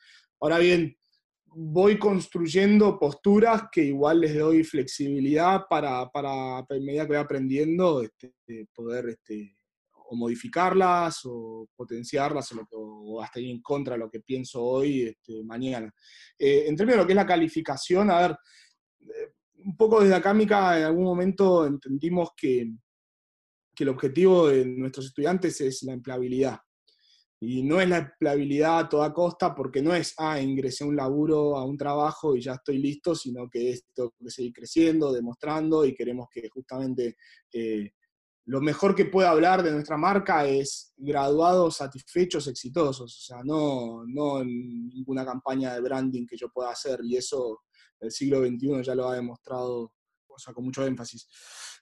Ahora 0.40 0.58
bien, 0.58 0.96
voy 1.46 1.98
construyendo 1.98 2.96
posturas 2.96 3.64
que 3.72 3.82
igual 3.82 4.20
les 4.20 4.38
doy 4.38 4.62
flexibilidad 4.62 5.62
para, 5.68 6.08
para 6.10 6.58
a 6.58 6.66
medida 6.70 7.02
que 7.02 7.14
voy 7.14 7.16
aprendiendo, 7.16 8.02
este, 8.02 8.34
poder 8.72 9.08
este, 9.08 9.56
o 9.90 10.14
modificarlas 10.14 11.22
o 11.24 11.68
potenciarlas 11.74 12.52
o, 12.70 13.20
hasta 13.20 13.40
ir 13.40 13.50
en 13.50 13.60
contra 13.60 13.94
de 13.94 13.98
lo 13.98 14.08
que 14.08 14.20
pienso 14.20 14.62
hoy, 14.62 15.02
este, 15.02 15.42
mañana. 15.42 15.92
Eh, 16.38 16.66
en 16.68 16.76
términos 16.76 16.98
de 16.98 17.02
lo 17.02 17.06
que 17.06 17.12
es 17.14 17.16
la 17.16 17.26
calificación, 17.26 18.12
a 18.12 18.20
ver, 18.20 18.36
un 19.64 19.76
poco 19.76 20.00
desde 20.00 20.14
acá, 20.14 20.34
Mica, 20.34 20.78
en 20.78 20.84
algún 20.84 21.04
momento 21.04 21.66
entendimos 21.66 22.30
que, 22.36 22.70
que 23.74 23.84
el 23.84 23.90
objetivo 23.90 24.48
de 24.48 24.64
nuestros 24.66 25.06
estudiantes 25.06 25.60
es 25.60 25.82
la 25.82 25.92
empleabilidad. 25.92 26.58
Y 27.40 27.62
no 27.62 27.80
es 27.80 27.88
la 27.88 27.98
empleabilidad 27.98 28.78
a 28.78 28.88
toda 28.88 29.12
costa 29.12 29.54
porque 29.54 29.82
no 29.82 29.94
es, 29.94 30.14
ah, 30.18 30.40
ingresé 30.40 30.84
a 30.84 30.86
un 30.86 30.96
laburo, 30.96 31.56
a 31.56 31.64
un 31.64 31.76
trabajo 31.76 32.36
y 32.36 32.40
ya 32.40 32.54
estoy 32.54 32.78
listo, 32.78 33.14
sino 33.14 33.48
que 33.50 33.70
esto 33.70 34.14
que 34.18 34.30
seguir 34.30 34.52
creciendo, 34.52 35.12
demostrando 35.12 35.84
y 35.84 35.94
queremos 35.94 36.28
que 36.32 36.48
justamente 36.48 37.16
eh, 37.52 37.90
lo 38.46 38.60
mejor 38.60 38.94
que 38.94 39.06
pueda 39.06 39.30
hablar 39.30 39.62
de 39.62 39.72
nuestra 39.72 39.96
marca 39.96 40.46
es 40.46 40.92
graduados 40.96 41.76
satisfechos, 41.76 42.46
exitosos. 42.46 43.14
O 43.14 43.34
sea, 43.34 43.42
no, 43.42 44.04
no 44.06 44.44
ninguna 44.44 45.24
campaña 45.24 45.74
de 45.74 45.80
branding 45.80 46.26
que 46.26 46.36
yo 46.36 46.48
pueda 46.50 46.70
hacer 46.70 47.00
y 47.02 47.16
eso 47.16 47.62
el 48.04 48.12
siglo 48.12 48.40
XXI 48.40 48.82
ya 48.82 48.94
lo 48.94 49.08
ha 49.08 49.14
demostrado 49.16 49.92
o 50.34 50.38
sea, 50.38 50.52
con 50.52 50.64
mucho 50.64 50.86
énfasis. 50.86 51.28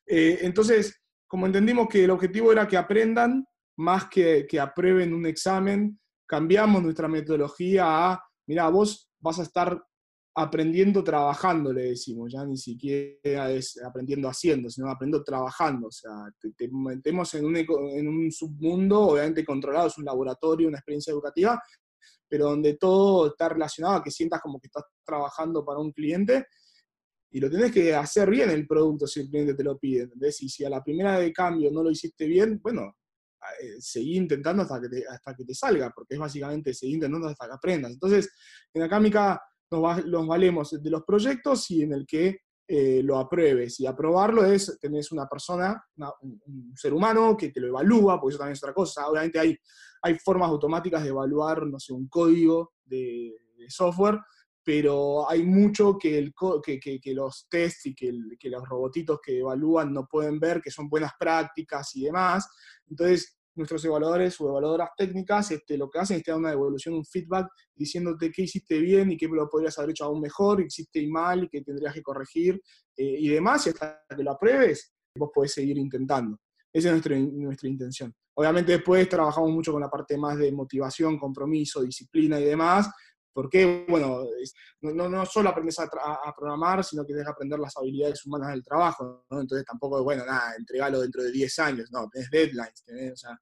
Eh, 0.06 0.38
entonces, 0.42 1.00
como 1.26 1.46
entendimos 1.46 1.88
que 1.88 2.04
el 2.04 2.10
objetivo 2.10 2.52
era 2.52 2.68
que 2.68 2.76
aprendan, 2.76 3.44
más 3.76 4.06
que, 4.08 4.46
que 4.46 4.60
aprueben 4.60 5.14
un 5.14 5.26
examen, 5.26 5.98
cambiamos 6.26 6.82
nuestra 6.82 7.08
metodología 7.08 7.84
a, 7.86 8.22
mira, 8.46 8.68
vos 8.68 9.10
vas 9.18 9.38
a 9.38 9.42
estar 9.42 9.82
aprendiendo 10.34 11.04
trabajando, 11.04 11.72
le 11.72 11.90
decimos, 11.90 12.32
ya 12.32 12.44
ni 12.44 12.56
siquiera 12.56 13.50
es 13.50 13.78
aprendiendo 13.82 14.28
haciendo, 14.28 14.70
sino 14.70 14.88
aprendiendo 14.88 15.22
trabajando, 15.22 15.88
o 15.88 15.90
sea, 15.90 16.10
te, 16.56 16.68
metemos 16.70 17.34
en 17.34 17.44
un, 17.44 17.56
en 17.56 18.08
un 18.08 18.32
submundo, 18.32 19.00
obviamente 19.00 19.44
controlado, 19.44 19.88
es 19.88 19.98
un 19.98 20.06
laboratorio, 20.06 20.68
una 20.68 20.78
experiencia 20.78 21.12
educativa, 21.12 21.60
pero 22.28 22.46
donde 22.46 22.74
todo 22.74 23.28
está 23.28 23.48
relacionado 23.48 23.96
a 23.96 24.02
que 24.02 24.10
sientas 24.10 24.40
como 24.40 24.60
que 24.60 24.68
estás 24.68 24.84
trabajando 25.04 25.64
para 25.64 25.80
un 25.80 25.92
cliente 25.92 26.46
y 27.30 27.40
lo 27.40 27.50
tenés 27.50 27.72
que 27.72 27.94
hacer 27.94 28.28
bien 28.28 28.50
el 28.50 28.66
producto 28.66 29.06
si 29.06 29.20
el 29.20 29.28
cliente 29.28 29.54
te 29.54 29.64
lo 29.64 29.78
pide, 29.78 30.02
¿entendés? 30.02 30.42
Y 30.42 30.48
si 30.48 30.64
a 30.64 30.70
la 30.70 30.84
primera 30.84 31.18
de 31.18 31.32
cambio 31.32 31.70
no 31.70 31.82
lo 31.82 31.90
hiciste 31.90 32.26
bien, 32.26 32.60
bueno, 32.62 32.96
eh, 33.60 33.80
seguir 33.80 34.16
intentando 34.16 34.62
hasta 34.62 34.80
que, 34.80 34.88
te, 34.88 35.04
hasta 35.06 35.34
que 35.34 35.44
te 35.44 35.54
salga, 35.54 35.90
porque 35.90 36.14
es 36.14 36.20
básicamente 36.20 36.74
seguir 36.74 36.96
intentando 36.96 37.28
hasta 37.28 37.46
que 37.46 37.54
aprendas. 37.54 37.92
Entonces, 37.92 38.30
en 38.72 38.82
Acámica 38.82 39.40
nos, 39.70 40.06
nos 40.06 40.26
valemos 40.26 40.82
de 40.82 40.90
los 40.90 41.02
proyectos 41.04 41.70
y 41.70 41.82
en 41.82 41.92
el 41.94 42.06
que 42.06 42.40
eh, 42.66 43.02
lo 43.02 43.18
apruebes. 43.18 43.80
Y 43.80 43.86
aprobarlo 43.86 44.44
es, 44.44 44.78
tenés 44.80 45.12
una 45.12 45.26
persona, 45.26 45.84
un, 46.20 46.72
ser 46.76 46.94
humano 46.94 47.36
que 47.36 47.50
te 47.50 47.60
lo 47.60 47.68
evalúa, 47.68 48.20
porque 48.20 48.32
eso 48.32 48.38
también 48.38 48.54
es 48.54 48.62
otra 48.62 48.74
cosa. 48.74 49.08
Obviamente 49.08 49.38
hay, 49.38 49.56
hay 50.02 50.18
formas 50.18 50.48
automáticas 50.48 51.02
de 51.02 51.10
evaluar, 51.10 51.66
no 51.66 51.78
sé, 51.78 51.92
un 51.92 52.08
código 52.08 52.72
de, 52.84 53.36
software, 53.68 54.18
pero 54.64 55.30
hay 55.30 55.44
mucho 55.44 55.96
que, 55.96 56.18
el, 56.18 56.32
que, 56.64 56.80
que, 56.80 56.98
que 57.00 57.14
los 57.14 57.46
tests 57.48 57.86
y 57.86 57.94
que, 57.94 58.12
que, 58.38 58.50
los 58.50 58.68
robotitos 58.68 59.20
que 59.22 59.38
evalúan 59.38 59.92
no 59.92 60.08
pueden 60.08 60.40
ver, 60.40 60.60
que 60.60 60.70
son 60.70 60.88
buenas 60.88 61.12
prácticas 61.16 61.94
y 61.94 62.04
demás. 62.04 62.48
Entonces, 62.88 63.38
nuestros 63.54 63.84
evaluadores 63.84 64.40
o 64.40 64.48
evaluadoras 64.48 64.90
técnicas 64.96 65.50
este, 65.50 65.76
lo 65.76 65.90
que 65.90 65.98
hacen 65.98 66.18
es 66.18 66.22
te 66.22 66.30
dar 66.30 66.40
una 66.40 66.50
devolución, 66.50 66.94
un 66.94 67.04
feedback, 67.04 67.48
diciéndote 67.74 68.30
qué 68.30 68.42
hiciste 68.42 68.78
bien 68.78 69.12
y 69.12 69.16
qué 69.16 69.28
lo 69.28 69.48
podrías 69.48 69.78
haber 69.78 69.90
hecho 69.90 70.04
aún 70.04 70.20
mejor, 70.20 70.58
qué 70.58 70.66
hiciste 70.66 71.06
mal 71.08 71.44
y 71.44 71.48
qué 71.48 71.62
tendrías 71.62 71.94
que 71.94 72.02
corregir 72.02 72.60
eh, 72.96 73.16
y 73.18 73.28
demás, 73.28 73.66
y 73.66 73.70
hasta 73.70 74.02
que 74.14 74.22
lo 74.22 74.32
apruebes, 74.32 74.92
vos 75.16 75.30
podés 75.34 75.52
seguir 75.52 75.78
intentando. 75.78 76.38
Esa 76.72 76.88
es 76.88 76.92
nuestra, 76.92 77.18
nuestra 77.18 77.68
intención. 77.68 78.14
Obviamente 78.34 78.72
después 78.72 79.08
trabajamos 79.08 79.50
mucho 79.50 79.72
con 79.72 79.82
la 79.82 79.90
parte 79.90 80.16
más 80.16 80.38
de 80.38 80.50
motivación, 80.52 81.18
compromiso, 81.18 81.82
disciplina 81.82 82.40
y 82.40 82.44
demás, 82.44 82.88
porque, 83.32 83.86
bueno, 83.88 84.26
no, 84.82 85.08
no, 85.08 85.26
solo 85.26 85.48
aprendes 85.48 85.78
a, 85.78 85.88
programar, 86.36 86.84
sino 86.84 87.04
que 87.06 87.14
que 87.14 87.22
aprender 87.26 87.58
las 87.58 87.76
habilidades 87.76 88.24
humanas 88.26 88.50
del 88.50 88.62
trabajo, 88.62 89.24
¿no? 89.30 89.40
Entonces 89.40 89.66
tampoco 89.66 90.02
bueno, 90.02 90.24
nada, 90.24 90.54
entregalo 90.56 91.00
dentro 91.00 91.22
de 91.22 91.32
10 91.32 91.58
años, 91.60 91.90
no, 91.90 92.08
tenés 92.10 92.30
deadlines, 92.30 92.84
tenés, 92.84 93.12
o 93.12 93.16
sea, 93.16 93.40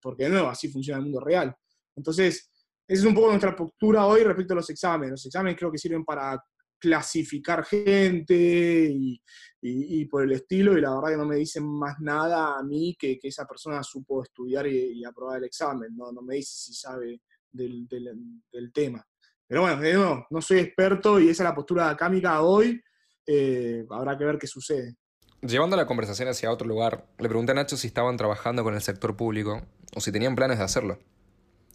porque 0.00 0.28
no, 0.28 0.48
así 0.48 0.68
funciona 0.68 0.98
el 0.98 1.04
mundo 1.04 1.20
real. 1.20 1.54
Entonces, 1.96 2.50
esa 2.86 3.02
es 3.02 3.04
un 3.04 3.14
poco 3.14 3.28
nuestra 3.28 3.56
postura 3.56 4.06
hoy 4.06 4.22
respecto 4.22 4.54
a 4.54 4.56
los 4.56 4.70
exámenes. 4.70 5.10
Los 5.10 5.26
exámenes 5.26 5.58
creo 5.58 5.72
que 5.72 5.78
sirven 5.78 6.04
para 6.04 6.42
clasificar 6.78 7.64
gente 7.64 8.34
y, 8.34 9.20
y, 9.60 10.04
por 10.04 10.22
el 10.22 10.32
estilo, 10.32 10.78
y 10.78 10.80
la 10.80 10.94
verdad 10.94 11.10
que 11.10 11.16
no 11.16 11.26
me 11.26 11.36
dicen 11.36 11.66
más 11.66 11.96
nada 12.00 12.56
a 12.56 12.62
mí 12.62 12.96
que, 12.96 13.18
que 13.18 13.28
esa 13.28 13.46
persona 13.46 13.82
supo 13.82 14.22
estudiar 14.22 14.68
y, 14.68 15.00
y 15.00 15.04
aprobar 15.04 15.38
el 15.38 15.44
examen, 15.44 15.96
no, 15.96 16.12
no 16.12 16.22
me 16.22 16.36
dice 16.36 16.52
si 16.54 16.74
sabe 16.74 17.20
del, 17.52 17.88
tema. 18.72 19.06
Pero 19.46 19.62
bueno, 19.62 20.26
no, 20.30 20.42
soy 20.42 20.58
experto 20.58 21.18
y 21.18 21.30
esa 21.30 21.42
es 21.42 21.48
la 21.48 21.54
postura 21.54 21.90
acámica 21.90 22.42
hoy. 22.42 22.80
Eh, 23.26 23.84
habrá 23.90 24.16
que 24.16 24.24
ver 24.24 24.38
qué 24.38 24.46
sucede. 24.46 24.96
Llevando 25.40 25.76
la 25.76 25.86
conversación 25.86 26.28
hacia 26.28 26.50
otro 26.50 26.66
lugar, 26.66 27.06
le 27.18 27.28
pregunté 27.28 27.52
a 27.52 27.54
Nacho 27.54 27.76
si 27.76 27.86
estaban 27.86 28.16
trabajando 28.16 28.64
con 28.64 28.74
el 28.74 28.80
sector 28.80 29.16
público 29.16 29.62
o 29.94 30.00
si 30.00 30.10
tenían 30.10 30.34
planes 30.34 30.58
de 30.58 30.64
hacerlo. 30.64 30.98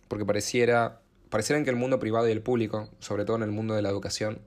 Porque 0.07 0.25
pareciera, 0.25 1.01
pareciera 1.29 1.63
que 1.63 1.69
el 1.69 1.75
mundo 1.75 1.99
privado 1.99 2.27
y 2.27 2.31
el 2.31 2.41
público, 2.41 2.89
sobre 2.99 3.25
todo 3.25 3.37
en 3.37 3.43
el 3.43 3.51
mundo 3.51 3.73
de 3.73 3.81
la 3.81 3.89
educación, 3.89 4.41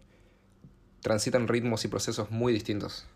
transitan 1.00 1.48
ritmos 1.48 1.84
y 1.84 1.88
procesos 1.88 2.30
muy 2.30 2.52
distintos 2.52 3.06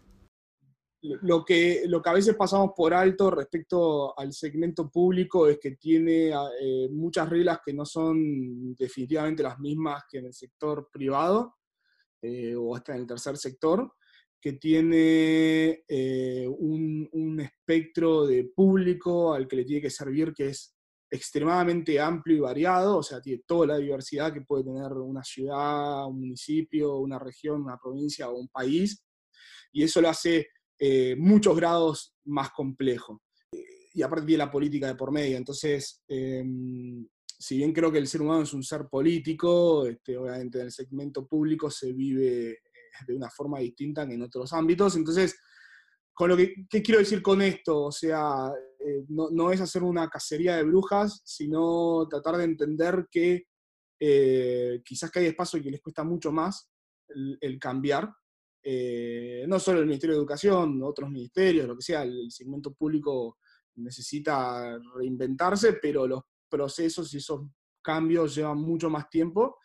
lo 1.03 1.45
que, 1.45 1.83
lo 1.87 2.03
que 2.03 2.11
a 2.11 2.15
veces 2.15 2.37
pasamos 2.37 2.73
por 2.77 2.93
alto 2.93 3.31
respecto 3.31 4.19
al 4.19 4.33
segmento 4.33 4.91
público 4.91 5.49
es 5.49 5.59
que 5.59 5.73
tiene 5.73 6.29
eh, 6.29 6.89
muchas 6.91 7.29
reglas 7.29 7.61
que 7.65 7.73
no 7.73 7.87
son 7.87 8.75
definitivamente 8.75 9.43
las 9.43 9.59
mismas 9.59 10.05
que 10.11 10.19
en 10.19 10.27
el 10.27 10.35
sector 10.35 10.91
privado 10.93 11.57
eh, 12.21 12.55
o 12.55 12.77
hasta 12.77 12.95
en 12.95 13.01
el 13.01 13.07
tercer 13.07 13.39
sector, 13.39 13.95
que 14.39 14.55
tiene 14.55 15.85
eh, 15.89 16.47
un, 16.47 17.09
un, 17.13 17.41
espectro 17.41 18.27
de 18.27 18.45
público 18.45 19.33
al 19.33 19.49
que 19.49 19.57
le 19.57 19.65
tiene 19.65 19.83
que 19.83 19.91
servir 19.91 20.35
que 20.35 20.49
es 20.49 20.75
extremadamente 21.11 21.99
amplio 21.99 22.37
y 22.37 22.41
variado, 22.41 22.99
o 22.99 23.03
sea, 23.03 23.21
tiene 23.21 23.43
toda 23.47 23.69
la 23.69 23.79
diversidad 23.79 24.33
que 24.33 24.43
puede 24.43 24.65
tener 24.65 24.93
una 24.93 25.25
ciudad, 25.25 26.07
un 26.07 26.21
municipio, 26.21 26.99
una 26.99 27.19
región, 27.19 27.63
una 27.63 27.79
provincia 27.79 28.29
o 28.29 28.39
un 28.39 28.49
país, 28.49 29.03
y 29.73 29.83
eso 29.83 30.01
lo 30.01 30.11
hace 30.11 30.49
eh, 30.81 31.15
muchos 31.17 31.55
grados 31.55 32.15
más 32.25 32.51
complejo. 32.51 33.23
Y 33.93 34.03
aparte 34.03 34.27
tiene 34.27 34.45
la 34.45 34.51
política 34.51 34.87
de 34.87 34.95
por 34.95 35.13
medio, 35.13 35.37
entonces, 35.37 36.03
em, 36.09 37.07
si 37.27 37.59
bien 37.59 37.73
creo 37.73 37.93
que 37.93 37.99
el 37.99 38.07
ser 38.07 38.23
humano 38.23 38.43
es 38.43 38.53
un 38.53 38.63
ser 38.63 38.89
político, 38.89 39.87
este, 39.87 40.17
obviamente 40.17 40.59
en 40.59 40.67
el 40.67 40.73
segmento 40.73 41.27
público 41.27 41.71
se 41.71 41.93
vive 41.93 42.51
eh, 42.51 42.59
de 43.07 43.15
una 43.15 43.31
forma 43.31 43.59
distinta 43.59 44.07
que 44.07 44.15
en 44.15 44.23
otros 44.23 44.53
ámbitos, 44.53 44.97
entonces 44.97 45.37
con 46.21 46.29
lo 46.29 46.37
que, 46.37 46.67
¿qué 46.69 46.83
quiero 46.83 46.99
decir 46.99 47.23
con 47.23 47.41
esto? 47.41 47.85
O 47.85 47.93
sea, 47.93 48.53
eh, 48.79 49.05
no, 49.09 49.53
es 49.53 49.61
hacer 49.63 49.83
una 49.83 50.09
cacería 50.09 50.57
de 50.57 50.65
brujas, 50.65 51.23
sino 51.25 52.07
tratar 52.09 52.37
de 52.37 52.45
entender 52.45 53.07
que 53.11 53.45
eh, 53.99 54.83
quizás 54.85 55.11
que 55.11 55.21
hay 55.21 55.27
espacio 55.27 55.63
que 55.63 55.71
les 55.71 55.81
cuesta 55.81 56.05
mucho 56.05 56.31
más 56.31 56.71
el, 57.09 57.59
cambiar. 57.59 58.13
Eh, 58.63 59.45
no 59.49 59.59
solo 59.59 59.81
el 59.81 59.87
Ministerio 59.87 60.15
de 60.17 60.21
Educación, 60.21 60.83
otros 60.83 61.11
ministerios, 61.11 61.67
lo 61.67 61.77
que 61.77 61.83
sea, 61.83 62.03
el 62.03 62.31
segmento 62.31 62.73
público 62.75 63.39
necesita 63.77 64.79
reinventarse, 64.95 65.75
pero 65.75 66.07
los 66.07 66.23
procesos 66.49 67.13
y 67.15 67.19
esos 67.19 67.43
cambios 67.83 68.35
llevan 68.35 68.59
mucho 68.59 68.91
más 68.91 69.09
tiempo. 69.09 69.57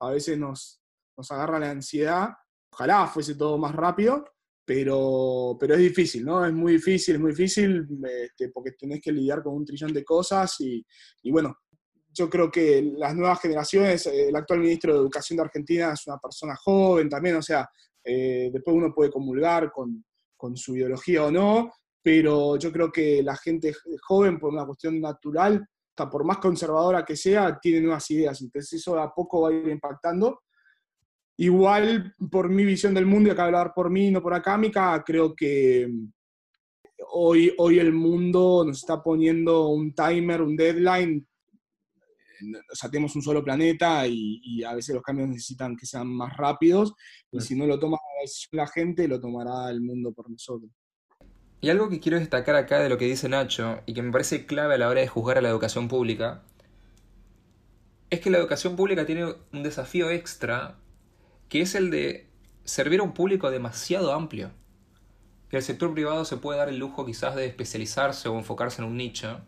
A 0.00 0.10
veces 0.10 0.38
nos, 0.38 0.80
nos 1.16 1.30
agarra 1.30 1.58
la 1.58 1.70
ansiedad. 1.70 2.30
Ojalá 2.72 3.06
fuese 3.06 3.34
todo 3.34 3.58
más 3.58 3.74
rápido, 3.74 4.24
pero, 4.64 5.56
pero 5.58 5.74
es 5.74 5.80
difícil, 5.80 6.24
¿no? 6.24 6.44
Es 6.44 6.52
muy 6.52 6.74
difícil, 6.74 7.16
es 7.16 7.20
muy 7.20 7.30
difícil 7.30 7.86
este, 8.04 8.50
porque 8.50 8.72
tenés 8.72 9.00
que 9.00 9.12
lidiar 9.12 9.42
con 9.42 9.54
un 9.54 9.64
trillón 9.64 9.92
de 9.92 10.04
cosas 10.04 10.60
y, 10.60 10.84
y, 11.22 11.30
bueno, 11.30 11.58
yo 12.12 12.28
creo 12.28 12.50
que 12.50 12.82
las 12.96 13.14
nuevas 13.14 13.40
generaciones, 13.40 14.06
el 14.06 14.34
actual 14.34 14.60
ministro 14.60 14.92
de 14.92 15.00
Educación 15.00 15.36
de 15.38 15.44
Argentina 15.44 15.92
es 15.92 16.06
una 16.06 16.18
persona 16.18 16.54
joven 16.56 17.08
también, 17.08 17.36
o 17.36 17.42
sea, 17.42 17.68
eh, 18.08 18.50
después 18.52 18.76
uno 18.76 18.94
puede 18.94 19.10
comulgar 19.10 19.70
con, 19.70 20.04
con, 20.36 20.56
su 20.56 20.76
ideología 20.76 21.24
o 21.24 21.30
no, 21.30 21.72
pero 22.02 22.56
yo 22.56 22.72
creo 22.72 22.90
que 22.90 23.22
la 23.22 23.36
gente 23.36 23.74
joven, 24.02 24.38
por 24.38 24.52
una 24.52 24.64
cuestión 24.64 25.00
natural, 25.00 25.66
hasta 25.90 26.10
por 26.10 26.24
más 26.24 26.38
conservadora 26.38 27.04
que 27.04 27.16
sea, 27.16 27.58
tiene 27.60 27.82
nuevas 27.82 28.10
ideas, 28.10 28.40
entonces 28.40 28.80
eso 28.80 28.98
a 28.98 29.12
poco 29.14 29.42
va 29.42 29.50
a 29.50 29.52
ir 29.52 29.68
impactando 29.68 30.40
Igual, 31.40 32.16
por 32.32 32.48
mi 32.48 32.64
visión 32.64 32.94
del 32.94 33.06
mundo, 33.06 33.28
y 33.28 33.32
acá 33.32 33.44
hablar 33.44 33.72
por 33.72 33.90
mí, 33.90 34.10
no 34.10 34.20
por 34.20 34.34
Acámica, 34.34 35.00
creo 35.06 35.36
que 35.36 35.88
hoy, 37.12 37.54
hoy 37.58 37.78
el 37.78 37.92
mundo 37.92 38.64
nos 38.66 38.78
está 38.78 39.00
poniendo 39.00 39.68
un 39.68 39.94
timer, 39.94 40.42
un 40.42 40.56
deadline. 40.56 41.27
O 42.70 42.74
sea, 42.74 42.90
tenemos 42.90 43.14
un 43.16 43.22
solo 43.22 43.42
planeta 43.42 44.06
y, 44.06 44.62
a 44.64 44.74
veces 44.74 44.94
los 44.94 45.02
cambios 45.02 45.28
necesitan 45.28 45.76
que 45.76 45.86
sean 45.86 46.06
más 46.06 46.36
rápidos. 46.36 46.94
Y 47.32 47.40
si 47.40 47.54
no 47.54 47.66
lo 47.66 47.78
toma 47.78 47.98
la 48.52 48.66
gente, 48.66 49.08
lo 49.08 49.20
tomará 49.20 49.70
el 49.70 49.80
mundo 49.80 50.12
por 50.12 50.30
nosotros. 50.30 50.70
Y 51.60 51.70
algo 51.70 51.88
que 51.88 51.98
quiero 51.98 52.18
destacar 52.18 52.54
acá 52.54 52.78
de 52.78 52.88
lo 52.88 52.98
que 52.98 53.06
dice 53.06 53.28
Nacho, 53.28 53.80
y 53.84 53.94
que 53.94 54.02
me 54.02 54.12
parece 54.12 54.46
clave 54.46 54.74
a 54.74 54.78
la 54.78 54.88
hora 54.88 55.00
de 55.00 55.08
juzgar 55.08 55.38
a 55.38 55.42
la 55.42 55.48
educación 55.48 55.88
pública, 55.88 56.42
es 58.10 58.20
que 58.20 58.30
la 58.30 58.38
educación 58.38 58.76
pública 58.76 59.04
tiene 59.04 59.34
un 59.52 59.62
desafío 59.62 60.10
extra 60.10 60.78
que 61.48 61.60
es 61.62 61.74
el 61.74 61.90
de 61.90 62.28
servir 62.64 63.00
a 63.00 63.02
un 63.02 63.12
público 63.12 63.50
demasiado 63.50 64.12
amplio. 64.12 64.50
Que 65.48 65.56
el 65.56 65.62
sector 65.62 65.92
privado 65.94 66.24
se 66.24 66.36
puede 66.36 66.58
dar 66.58 66.68
el 66.68 66.78
lujo 66.78 67.06
quizás 67.06 67.34
de 67.34 67.46
especializarse 67.46 68.28
o 68.28 68.38
enfocarse 68.38 68.82
en 68.82 68.88
un 68.88 68.96
nicho, 68.96 69.40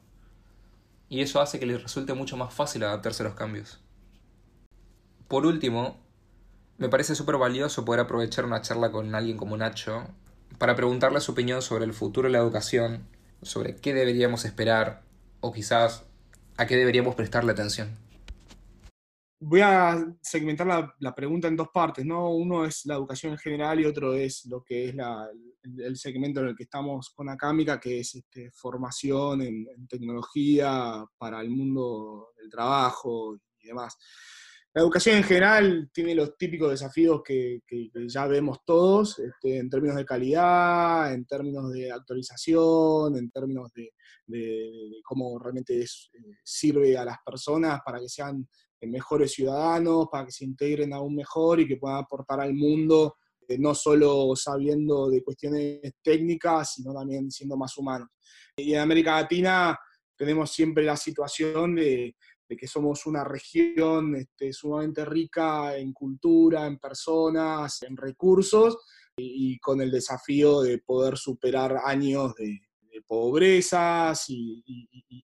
y 1.11 1.21
eso 1.21 1.43
hace 1.43 1.61
que 1.61 1.67
les 1.67 1.83
resulte 1.83 2.15
mucho 2.15 2.39
más 2.39 2.55
fácil 2.55 2.83
adaptarse 2.85 3.23
a 3.23 3.27
los 3.27 3.35
cambios. 3.35 3.83
Por 5.29 5.45
último, 5.45 5.99
me 6.79 6.89
parece 6.89 7.15
súper 7.15 7.37
valioso 7.37 7.85
poder 7.85 8.01
aprovechar 8.01 8.47
una 8.47 8.63
charla 8.63 8.91
con 8.91 9.15
alguien 9.15 9.37
como 9.37 9.59
Nacho 9.59 10.07
para 10.57 10.75
preguntarle 10.75 11.21
su 11.21 11.33
opinión 11.33 11.61
sobre 11.61 11.85
el 11.85 11.93
futuro 11.93 12.29
de 12.29 12.33
la 12.33 12.39
educación, 12.39 13.07
sobre 13.43 13.77
qué 13.77 13.93
deberíamos 13.93 14.47
esperar 14.47 15.03
o 15.41 15.53
quizás 15.53 16.05
a 16.57 16.67
qué 16.67 16.77
deberíamos 16.77 17.15
prestarle 17.15 17.53
atención 17.53 17.99
voy 19.41 19.63
a 19.63 20.15
segmentar 20.21 20.95
la, 20.99 21.15
pregunta 21.15 21.49
en 21.49 21.57
dos 21.57 21.69
partes, 21.71 22.05
¿no? 22.05 22.31
Uno 22.31 22.65
es 22.65 22.85
la 22.87 22.95
educación 22.95 23.33
en 23.33 23.39
general 23.39 23.81
y 23.81 23.87
otro 23.87 24.15
es 24.15 24.45
lo 24.47 24.63
que 24.63 24.89
es 24.89 24.95
el, 25.63 25.97
segmento 25.97 26.41
en 26.41 26.49
el 26.49 26.57
que 26.57 26.65
estamos 26.65 27.11
con 27.11 27.29
Acámica, 27.29 27.79
que 27.79 28.01
es 28.01 28.15
este, 28.15 28.51
formación 28.53 29.43
en, 29.43 29.67
tecnología 29.89 31.05
para 31.19 31.41
el 31.41 31.51
mundo 31.51 32.29
del 32.37 32.51
trabajo 32.51 33.39
y 33.59 33.69
demás. 33.69 33.97
La 34.73 34.83
educación 34.83 35.17
en 35.17 35.25
general 35.25 35.91
tiene 35.93 36.15
los 36.15 36.37
típicos 36.37 36.71
desafíos 36.71 37.23
que, 37.25 37.61
ya 38.07 38.27
vemos 38.29 38.59
todos, 38.65 39.19
este, 39.19 39.59
en 39.59 39.69
términos 39.69 39.97
de 39.97 40.05
calidad, 40.05 41.13
en 41.13 41.25
términos 41.27 41.73
de 41.73 41.91
actualización, 41.91 43.17
en 43.17 43.31
términos 43.31 43.73
de, 43.75 43.91
cómo 45.03 45.41
realmente 45.41 45.81
eh, 45.81 45.87
sirve 46.45 46.97
a 46.97 47.05
las 47.05 47.17
personas 47.27 47.81
para 47.85 47.99
que 47.99 48.09
sean 48.09 48.47
mejores 48.83 49.33
ciudadanos, 49.33 50.07
para 50.11 50.27
que 50.27 50.33
se 50.33 50.45
integren 50.45 50.93
aún 50.93 51.17
mejor 51.17 51.61
y 51.61 51.67
que 51.67 51.77
puedan 51.77 51.99
aportar 51.99 52.41
al 52.41 52.55
mundo, 52.55 53.17
no 53.59 53.75
solo 53.75 54.35
sabiendo 54.37 55.09
de 55.09 55.23
cuestiones 55.23 55.81
técnicas, 56.03 56.75
sino 56.75 56.95
también 56.95 57.31
siendo 57.31 57.57
más 57.57 57.77
humanos. 57.77 58.09
Y 58.57 58.75
en 58.75 58.81
América 58.81 59.21
Latina 59.21 59.79
tenemos 60.17 60.51
siempre 60.51 60.85
la 60.85 60.97
situación 60.97 61.77
de, 61.77 62.15
que 62.49 62.67
somos 62.67 63.07
una 63.07 63.25
región 63.25 64.17
este, 64.17 64.53
sumamente 64.53 65.05
rica 65.05 65.77
en 65.77 65.93
cultura, 65.93 66.67
en 66.67 66.79
personas, 66.79 67.83
en 67.83 67.97
recursos, 67.97 68.79
y, 69.17 69.59
con 69.59 69.81
el 69.81 69.91
desafío 69.91 70.63
de 70.63 70.79
poder 70.79 71.17
superar 71.17 71.79
años 71.85 72.35
de, 72.35 72.61
pobrezas 73.07 74.25
y, 74.29 74.63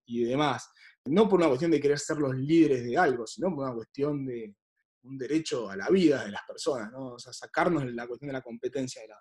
y 0.07 0.25
demás 0.25 0.71
no 1.07 1.29
por 1.29 1.39
una 1.39 1.49
cuestión 1.49 1.71
de 1.71 1.81
querer 1.81 1.99
ser 1.99 2.19
los 2.19 2.35
líderes 2.35 2.85
de 2.85 2.97
algo, 2.97 3.27
sino 3.27 3.55
por 3.55 3.65
una 3.65 3.75
cuestión 3.75 4.25
de 4.25 4.55
un 5.07 5.19
derecho 5.19 5.71
a 5.71 5.77
la 5.77 5.89
vida 5.89 6.25
de 6.25 6.31
las 6.31 6.43
personas, 6.47 6.91
¿no? 6.93 7.15
O 7.15 7.19
sea, 7.19 7.33
sacarnos 7.33 7.85
la 7.87 8.07
cuestión 8.07 8.29
de 8.29 8.35
la 8.35 8.43
competencia 8.43 9.03
de 9.03 9.09
la... 9.09 9.19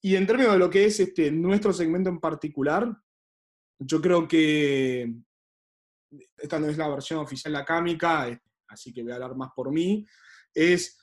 Y 0.00 0.16
en 0.16 0.26
términos 0.26 0.52
de 0.52 0.58
lo 0.58 0.68
que 0.68 0.84
es 0.84 0.98
este, 1.00 1.30
nuestro 1.30 1.72
segmento 1.72 2.10
en 2.10 2.18
particular, 2.18 2.92
yo 3.78 4.00
creo 4.00 4.26
que 4.26 5.14
esta 6.36 6.58
no 6.58 6.66
es 6.66 6.76
la 6.76 6.88
versión 6.88 7.20
oficial 7.20 7.52
de 7.52 7.58
la 7.58 7.64
Cámica, 7.64 8.40
así 8.68 8.92
que 8.92 9.02
voy 9.02 9.12
a 9.12 9.16
hablar 9.16 9.36
más 9.36 9.50
por 9.54 9.72
mí, 9.72 10.06
es 10.54 10.98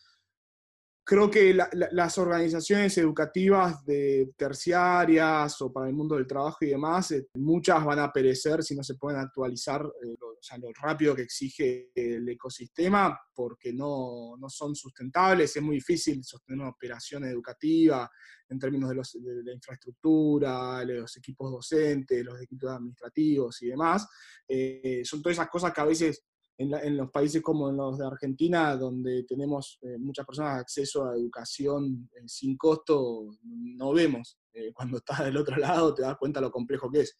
creo 1.09 1.31
que 1.31 1.55
las 1.55 2.17
organizaciones 2.19 2.95
educativas 2.99 3.83
de 3.83 4.31
terciarias 4.37 5.59
o 5.59 5.73
para 5.73 5.87
el 5.87 5.95
mundo 5.95 6.13
del 6.13 6.27
trabajo 6.27 6.57
y 6.61 6.67
demás, 6.67 7.09
eh, 7.09 7.27
muchas 7.33 7.83
van 7.83 7.97
a 7.97 8.13
perecer 8.13 8.63
si 8.63 8.75
no 8.75 8.83
se 8.83 8.93
pueden 8.93 9.19
actualizar 9.19 9.81
eh, 10.03 10.15
lo, 10.19 10.71
rápido 10.79 11.15
que 11.15 11.23
exige 11.23 11.89
el 11.95 12.29
ecosistema, 12.29 13.19
porque 13.33 13.73
no, 13.73 14.37
no, 14.37 14.49
son 14.49 14.75
sustentables, 14.75 15.55
es 15.55 15.63
muy 15.63 15.77
difícil 15.77 16.23
sostener 16.23 16.59
una 16.59 16.69
operación 16.69 17.23
educativa 17.23 18.07
en 18.47 18.59
términos 18.59 18.89
de, 18.89 18.95
los, 18.95 19.13
de 19.13 19.43
la 19.43 19.53
infraestructura, 19.53 20.85
los 20.85 21.17
equipos 21.17 21.51
docentes, 21.51 22.23
los 22.23 22.39
equipos 22.39 22.69
administrativos 22.69 23.59
y 23.63 23.69
demás. 23.69 24.07
Eh, 24.47 25.01
son 25.03 25.23
todas 25.23 25.37
esas 25.37 25.49
cosas 25.49 25.73
que 25.73 25.81
a 25.81 25.85
veces 25.85 26.28
en, 26.59 26.97
los 26.97 27.09
países 27.09 27.41
como 27.41 27.69
en 27.69 27.77
los 27.77 27.97
de 27.97 28.05
Argentina, 28.05 28.75
donde 28.75 29.23
tenemos 29.23 29.79
eh, 29.81 29.97
muchas 29.97 30.25
personas 30.25 30.59
acceso 30.59 31.05
a 31.05 31.15
educación 31.15 32.09
eh, 32.13 32.23
sin 32.27 32.57
costo, 32.57 33.29
no 33.43 33.93
vemos. 33.93 34.37
Eh, 34.53 34.71
cuando 34.73 34.97
estás 34.97 35.23
del 35.23 35.37
otro 35.37 35.55
lado 35.55 35.93
te 35.93 36.01
das 36.01 36.17
cuenta 36.17 36.41
lo 36.41 36.51
complejo 36.51 36.91
que 36.91 37.01
es. 37.01 37.17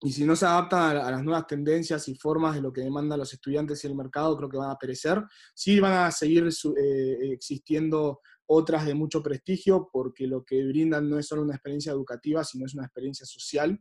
Y 0.00 0.12
si 0.12 0.24
no 0.24 0.36
se 0.36 0.46
adaptan 0.46 0.96
a, 0.96 1.10
las 1.10 1.24
nuevas 1.24 1.46
tendencias 1.46 2.08
y 2.08 2.14
formas 2.14 2.54
de 2.54 2.60
lo 2.60 2.72
que 2.72 2.82
demandan 2.82 3.18
los 3.18 3.32
estudiantes 3.32 3.82
y 3.82 3.86
el 3.88 3.96
mercado, 3.96 4.36
creo 4.36 4.48
que 4.48 4.58
van 4.58 4.70
a 4.70 4.78
perecer. 4.78 5.22
Sí 5.54 5.80
van 5.80 6.06
a 6.06 6.10
seguir 6.10 6.46
existiendo 7.32 8.20
otras 8.46 8.84
de 8.84 8.94
mucho 8.94 9.22
prestigio, 9.22 9.88
porque 9.90 10.26
lo 10.26 10.44
que 10.44 10.62
brindan 10.66 11.08
no 11.08 11.18
es 11.18 11.26
solo 11.26 11.42
una 11.42 11.54
experiencia 11.54 11.92
educativa, 11.92 12.44
sino 12.44 12.66
es 12.66 12.74
una 12.74 12.84
experiencia 12.84 13.24
social, 13.24 13.80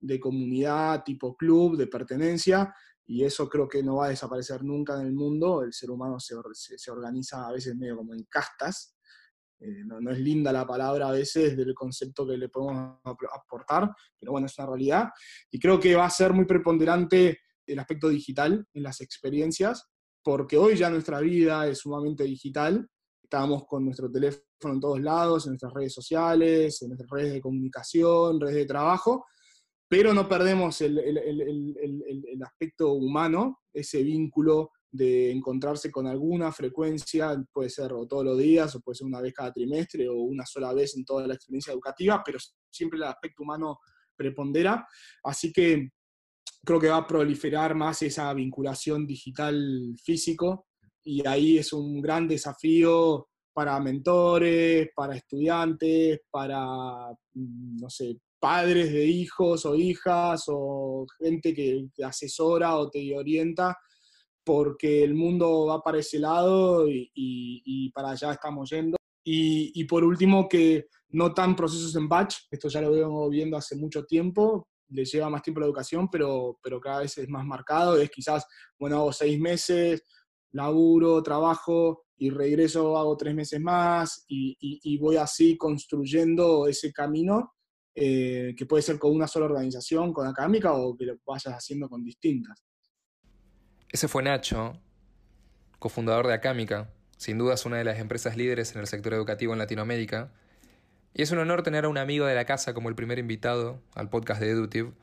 de 0.00 0.18
comunidad, 0.18 1.04
tipo 1.04 1.36
club, 1.36 1.76
de 1.76 1.86
pertenencia, 1.86 2.74
y 3.10 3.24
eso 3.24 3.48
creo 3.48 3.68
que 3.68 3.82
no 3.82 3.96
va 3.96 4.06
a 4.06 4.10
desaparecer 4.10 4.62
nunca 4.62 4.94
en 4.94 5.08
el 5.08 5.12
mundo. 5.12 5.64
El 5.64 5.72
ser 5.72 5.90
humano 5.90 6.20
se, 6.20 6.36
se, 6.54 6.90
organiza 6.92 7.48
a 7.48 7.50
veces 7.50 7.74
medio 7.74 7.96
como 7.96 8.14
en 8.14 8.22
castas. 8.30 8.96
Eh, 9.58 9.82
no, 9.84 10.00
no, 10.00 10.12
es 10.12 10.20
linda 10.20 10.52
la 10.52 10.64
palabra 10.64 11.08
a 11.08 11.10
veces 11.10 11.56
del 11.56 11.74
concepto 11.74 12.24
que 12.24 12.36
le 12.36 12.48
podemos 12.48 13.00
aportar, 13.34 13.90
pero 14.16 14.30
bueno, 14.30 14.46
es 14.46 14.56
una 14.56 14.68
realidad. 14.68 15.08
Y 15.50 15.58
creo 15.58 15.80
que 15.80 15.96
va 15.96 16.04
a 16.04 16.10
ser 16.10 16.32
muy 16.32 16.44
preponderante 16.44 17.40
el 17.66 17.80
aspecto 17.80 18.08
digital 18.10 18.64
en 18.72 18.82
las 18.84 19.00
experiencias, 19.00 19.90
porque 20.22 20.56
hoy 20.56 20.76
ya 20.76 20.88
nuestra 20.88 21.18
vida 21.18 21.66
es 21.66 21.78
sumamente 21.78 22.22
digital. 22.22 22.88
Estamos 23.20 23.64
con 23.66 23.86
nuestro 23.86 24.08
teléfono 24.08 24.44
en 24.74 24.80
todos 24.80 25.00
lados, 25.00 25.46
en 25.46 25.54
nuestras 25.54 25.74
redes 25.74 25.94
sociales, 25.94 26.80
en 26.80 26.90
nuestras 26.90 27.10
redes 27.10 27.32
de 27.32 27.40
comunicación, 27.40 28.40
redes 28.40 28.54
de 28.54 28.66
trabajo, 28.66 29.26
pero 29.90 30.14
no 30.14 30.28
perdemos 30.28 30.80
el, 30.82 31.00
aspecto 32.44 32.92
humano, 32.92 33.62
ese 33.72 34.04
vínculo 34.04 34.70
de 34.88 35.32
encontrarse 35.32 35.90
con 35.90 36.06
alguna 36.06 36.52
frecuencia, 36.52 37.36
puede 37.52 37.70
ser 37.70 37.90
todos 38.08 38.24
los 38.24 38.38
días, 38.38 38.72
o 38.76 38.80
puede 38.80 38.98
ser 38.98 39.08
una 39.08 39.20
vez 39.20 39.34
cada 39.34 39.52
trimestre, 39.52 40.08
o 40.08 40.14
una 40.14 40.46
sola 40.46 40.72
vez 40.72 40.96
en 40.96 41.04
toda 41.04 41.26
la 41.26 41.34
experiencia 41.34 41.72
educativa, 41.72 42.22
pero 42.24 42.38
siempre 42.70 42.98
el 42.98 43.02
aspecto 43.02 43.42
humano 43.42 43.80
prepondera. 44.14 44.86
Así 45.24 45.52
que 45.52 45.90
creo 46.64 46.78
que 46.78 46.88
va 46.88 46.98
a 46.98 47.06
proliferar 47.08 47.74
más 47.74 48.00
esa 48.02 48.32
vinculación 48.32 49.04
digital 49.04 49.92
físico, 50.04 50.68
y 51.02 51.26
ahí 51.26 51.58
es 51.58 51.72
un 51.72 52.00
gran 52.00 52.28
desafío 52.28 53.28
para 53.52 53.80
mentores, 53.80 54.88
para 54.94 55.16
estudiantes, 55.16 56.20
para, 56.30 57.10
mm, 57.34 57.76
no 57.80 57.90
sé, 57.90 58.20
padres 58.40 58.92
de 58.92 59.04
hijos 59.06 59.66
o 59.66 59.74
hijas 59.74 60.44
o 60.48 61.06
gente 61.18 61.54
que 61.54 61.88
te 61.94 62.04
asesora 62.04 62.76
o 62.76 62.90
te 62.90 63.16
orienta, 63.16 63.76
porque 64.44 65.04
el 65.04 65.14
mundo 65.14 65.66
va 65.66 65.82
para 65.82 65.98
ese 65.98 66.18
lado 66.18 66.86
y, 66.88 67.90
para 67.94 68.10
allá 68.12 68.32
estamos 68.32 68.70
yendo. 68.70 68.96
Y, 69.22 69.84
por 69.84 70.02
último, 70.02 70.48
que 70.48 70.86
no 71.10 71.32
tan 71.32 71.54
procesos 71.54 71.94
en 71.94 72.08
batch, 72.08 72.36
esto 72.50 72.68
ya 72.68 72.80
lo 72.80 72.90
vengo 72.90 73.28
viendo 73.28 73.56
hace 73.56 73.76
mucho 73.76 74.04
tiempo, 74.04 74.66
le 74.88 75.04
lleva 75.04 75.28
más 75.28 75.42
tiempo 75.42 75.60
la 75.60 75.66
educación, 75.66 76.08
pero, 76.10 76.58
pero 76.62 76.80
cada 76.80 77.00
vez 77.00 77.16
es 77.18 77.28
más 77.28 77.44
marcado, 77.44 77.96
es 77.96 78.10
quizás, 78.10 78.44
bueno, 78.78 78.96
hago 78.96 79.12
seis 79.12 79.38
meses, 79.38 80.02
laburo, 80.52 81.22
trabajo 81.22 82.06
y 82.16 82.30
regreso, 82.30 82.96
hago 82.98 83.16
tres 83.16 83.34
meses 83.34 83.60
más 83.60 84.24
y, 84.28 84.98
voy 84.98 85.16
así 85.16 85.56
construyendo 85.56 86.66
ese 86.66 86.92
camino 86.92 87.54
eh, 87.94 88.54
que 88.56 88.66
puede 88.66 88.82
ser 88.82 88.98
con 88.98 89.12
una 89.12 89.26
sola 89.26 89.46
organización, 89.46 90.12
con 90.12 90.26
académica 90.26 90.72
o 90.72 90.96
que 90.96 91.06
lo 91.06 91.16
vayas 91.26 91.54
haciendo 91.54 91.88
con 91.88 92.04
distintas. 92.04 92.64
Ese 93.88 94.06
fue 94.06 94.22
Nacho, 94.22 94.74
cofundador 95.78 96.26
de 96.26 96.34
Acámica, 96.34 96.92
sin 97.20 97.36
duda 97.36 97.52
es 97.52 97.66
una 97.66 97.76
de 97.76 97.84
las 97.84 97.98
empresas 97.98 98.36
líderes 98.36 98.74
en 98.74 98.80
el 98.80 98.86
sector 98.86 99.12
educativo 99.12 99.52
en 99.52 99.58
Latinoamérica. 99.58 100.32
Y 101.12 101.20
es 101.20 101.30
un 101.32 101.38
honor 101.38 101.62
tener 101.62 101.84
a 101.84 101.88
un 101.88 101.98
amigo 101.98 102.24
de 102.24 102.34
la 102.34 102.46
casa 102.46 102.72
como 102.72 102.88
el 102.88 102.94
primer 102.94 103.18
invitado 103.18 103.82
al 103.94 104.08
podcast 104.08 104.40
de 104.40 104.50
EduTube, 104.50 104.94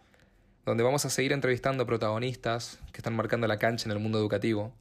donde 0.65 0.84
vamos 0.84 1.06
a 1.06 1.12
seguir 1.12 1.32
entrevistando 1.32 1.86
protagonistas 1.86 2.80
que 2.91 2.97
están 2.97 3.15
marcando 3.15 3.45
la 3.45 3.60
cancha 3.60 3.86
en 3.86 3.91
el 3.91 4.00
mundo 4.00 4.17
educativo. 4.17 4.73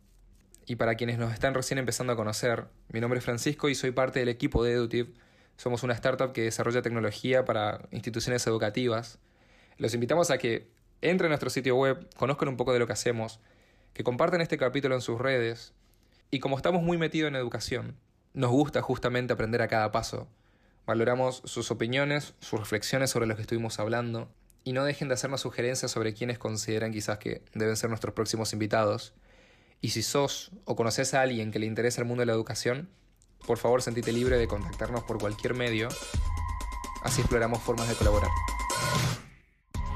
Y 0.64 0.76
para 0.76 0.94
quienes 0.94 1.18
nos 1.18 1.32
están 1.32 1.52
recién 1.52 1.78
empezando 1.78 2.14
a 2.14 2.16
conocer, 2.16 2.68
mi 2.88 3.00
nombre 3.00 3.18
es 3.18 3.24
Francisco 3.24 3.68
y 3.68 3.74
soy 3.74 3.90
parte 3.90 4.20
del 4.20 4.30
equipo 4.30 4.64
de 4.64 4.72
EduTube. 4.72 5.12
Somos 5.56 5.82
una 5.82 5.94
startup 5.94 6.32
que 6.32 6.42
desarrolla 6.42 6.82
tecnología 6.82 7.44
para 7.44 7.88
instituciones 7.90 8.46
educativas. 8.46 9.18
Los 9.78 9.94
invitamos 9.94 10.30
a 10.30 10.38
que 10.38 10.68
entren 11.00 11.28
a 11.28 11.30
nuestro 11.30 11.50
sitio 11.50 11.76
web, 11.76 12.08
conozcan 12.16 12.48
un 12.48 12.56
poco 12.56 12.72
de 12.72 12.78
lo 12.78 12.86
que 12.86 12.92
hacemos 12.92 13.40
que 13.96 14.04
compartan 14.04 14.42
este 14.42 14.58
capítulo 14.58 14.94
en 14.94 15.00
sus 15.00 15.18
redes. 15.18 15.72
Y 16.30 16.38
como 16.40 16.58
estamos 16.58 16.82
muy 16.82 16.98
metidos 16.98 17.28
en 17.28 17.36
educación, 17.36 17.96
nos 18.34 18.50
gusta 18.50 18.82
justamente 18.82 19.32
aprender 19.32 19.62
a 19.62 19.68
cada 19.68 19.90
paso. 19.90 20.28
Valoramos 20.84 21.40
sus 21.46 21.70
opiniones, 21.70 22.34
sus 22.40 22.60
reflexiones 22.60 23.08
sobre 23.08 23.26
lo 23.26 23.36
que 23.36 23.40
estuvimos 23.40 23.80
hablando, 23.80 24.28
y 24.64 24.74
no 24.74 24.84
dejen 24.84 25.08
de 25.08 25.14
hacernos 25.14 25.40
sugerencias 25.40 25.90
sobre 25.90 26.12
quienes 26.12 26.38
consideran 26.38 26.92
quizás 26.92 27.16
que 27.16 27.40
deben 27.54 27.74
ser 27.76 27.88
nuestros 27.88 28.14
próximos 28.14 28.52
invitados. 28.52 29.14
Y 29.80 29.88
si 29.88 30.02
sos 30.02 30.50
o 30.66 30.76
conoces 30.76 31.14
a 31.14 31.22
alguien 31.22 31.50
que 31.50 31.58
le 31.58 31.64
interesa 31.64 32.02
el 32.02 32.06
mundo 32.06 32.20
de 32.20 32.26
la 32.26 32.34
educación, 32.34 32.90
por 33.46 33.58
favor 33.58 33.82
sentite 33.82 34.12
libre 34.12 34.38
de 34.38 34.48
contactarnos 34.48 35.02
por 35.02 35.18
cualquier 35.18 35.54
medio, 35.54 35.88
así 37.02 37.20
exploramos 37.20 37.62
formas 37.62 37.88
de 37.88 37.94
colaborar 37.94 38.30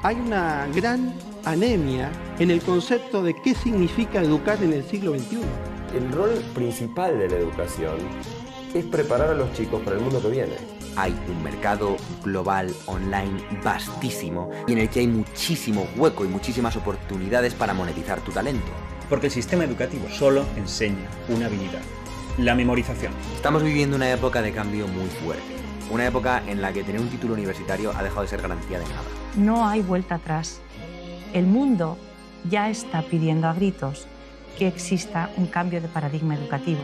hay 0.03 0.15
una 0.15 0.67
gran 0.73 1.13
anemia 1.45 2.11
en 2.39 2.49
el 2.49 2.61
concepto 2.61 3.21
de 3.21 3.35
qué 3.35 3.53
significa 3.53 4.21
educar 4.21 4.61
en 4.63 4.73
el 4.73 4.83
siglo 4.83 5.13
XXI. 5.13 5.41
El 5.95 6.11
rol 6.11 6.31
principal 6.55 7.19
de 7.19 7.29
la 7.29 7.35
educación 7.37 7.97
es 8.73 8.85
preparar 8.85 9.29
a 9.29 9.35
los 9.35 9.53
chicos 9.53 9.81
para 9.81 9.97
el 9.97 10.01
mundo 10.01 10.21
que 10.21 10.29
viene. 10.29 10.55
Hay 10.95 11.15
un 11.29 11.43
mercado 11.43 11.97
global 12.23 12.73
online 12.87 13.43
vastísimo 13.63 14.49
y 14.67 14.73
en 14.73 14.79
el 14.79 14.89
que 14.89 15.01
hay 15.01 15.07
muchísimo 15.07 15.87
hueco 15.95 16.25
y 16.25 16.29
muchísimas 16.29 16.75
oportunidades 16.75 17.53
para 17.53 17.73
monetizar 17.73 18.21
tu 18.21 18.31
talento. 18.31 18.71
Porque 19.07 19.27
el 19.27 19.31
sistema 19.31 19.65
educativo 19.65 20.09
solo 20.09 20.45
enseña 20.57 21.09
una 21.29 21.45
habilidad, 21.45 21.81
la 22.45 22.55
memorización. 22.55 23.13
Estamos 23.35 23.63
viviendo 23.63 23.95
una 23.95 24.11
época 24.11 24.41
de 24.41 24.51
cambio 24.51 24.87
muy 24.87 25.07
fuerte 25.09 25.61
una 25.91 26.07
época 26.07 26.41
en 26.47 26.61
la 26.61 26.71
que 26.71 26.83
tener 26.83 27.01
un 27.01 27.09
título 27.09 27.33
universitario 27.33 27.91
ha 27.95 28.01
dejado 28.01 28.21
de 28.21 28.29
ser 28.29 28.41
garantía 28.41 28.79
de 28.79 28.85
nada. 28.85 29.01
No 29.35 29.67
hay 29.67 29.81
vuelta 29.81 30.15
atrás. 30.15 30.61
El 31.33 31.45
mundo 31.45 31.97
ya 32.49 32.69
está 32.69 33.01
pidiendo 33.01 33.47
a 33.47 33.53
gritos 33.53 34.07
que 34.57 34.67
exista 34.67 35.29
un 35.35 35.47
cambio 35.47 35.81
de 35.81 35.89
paradigma 35.89 36.35
educativo. 36.35 36.79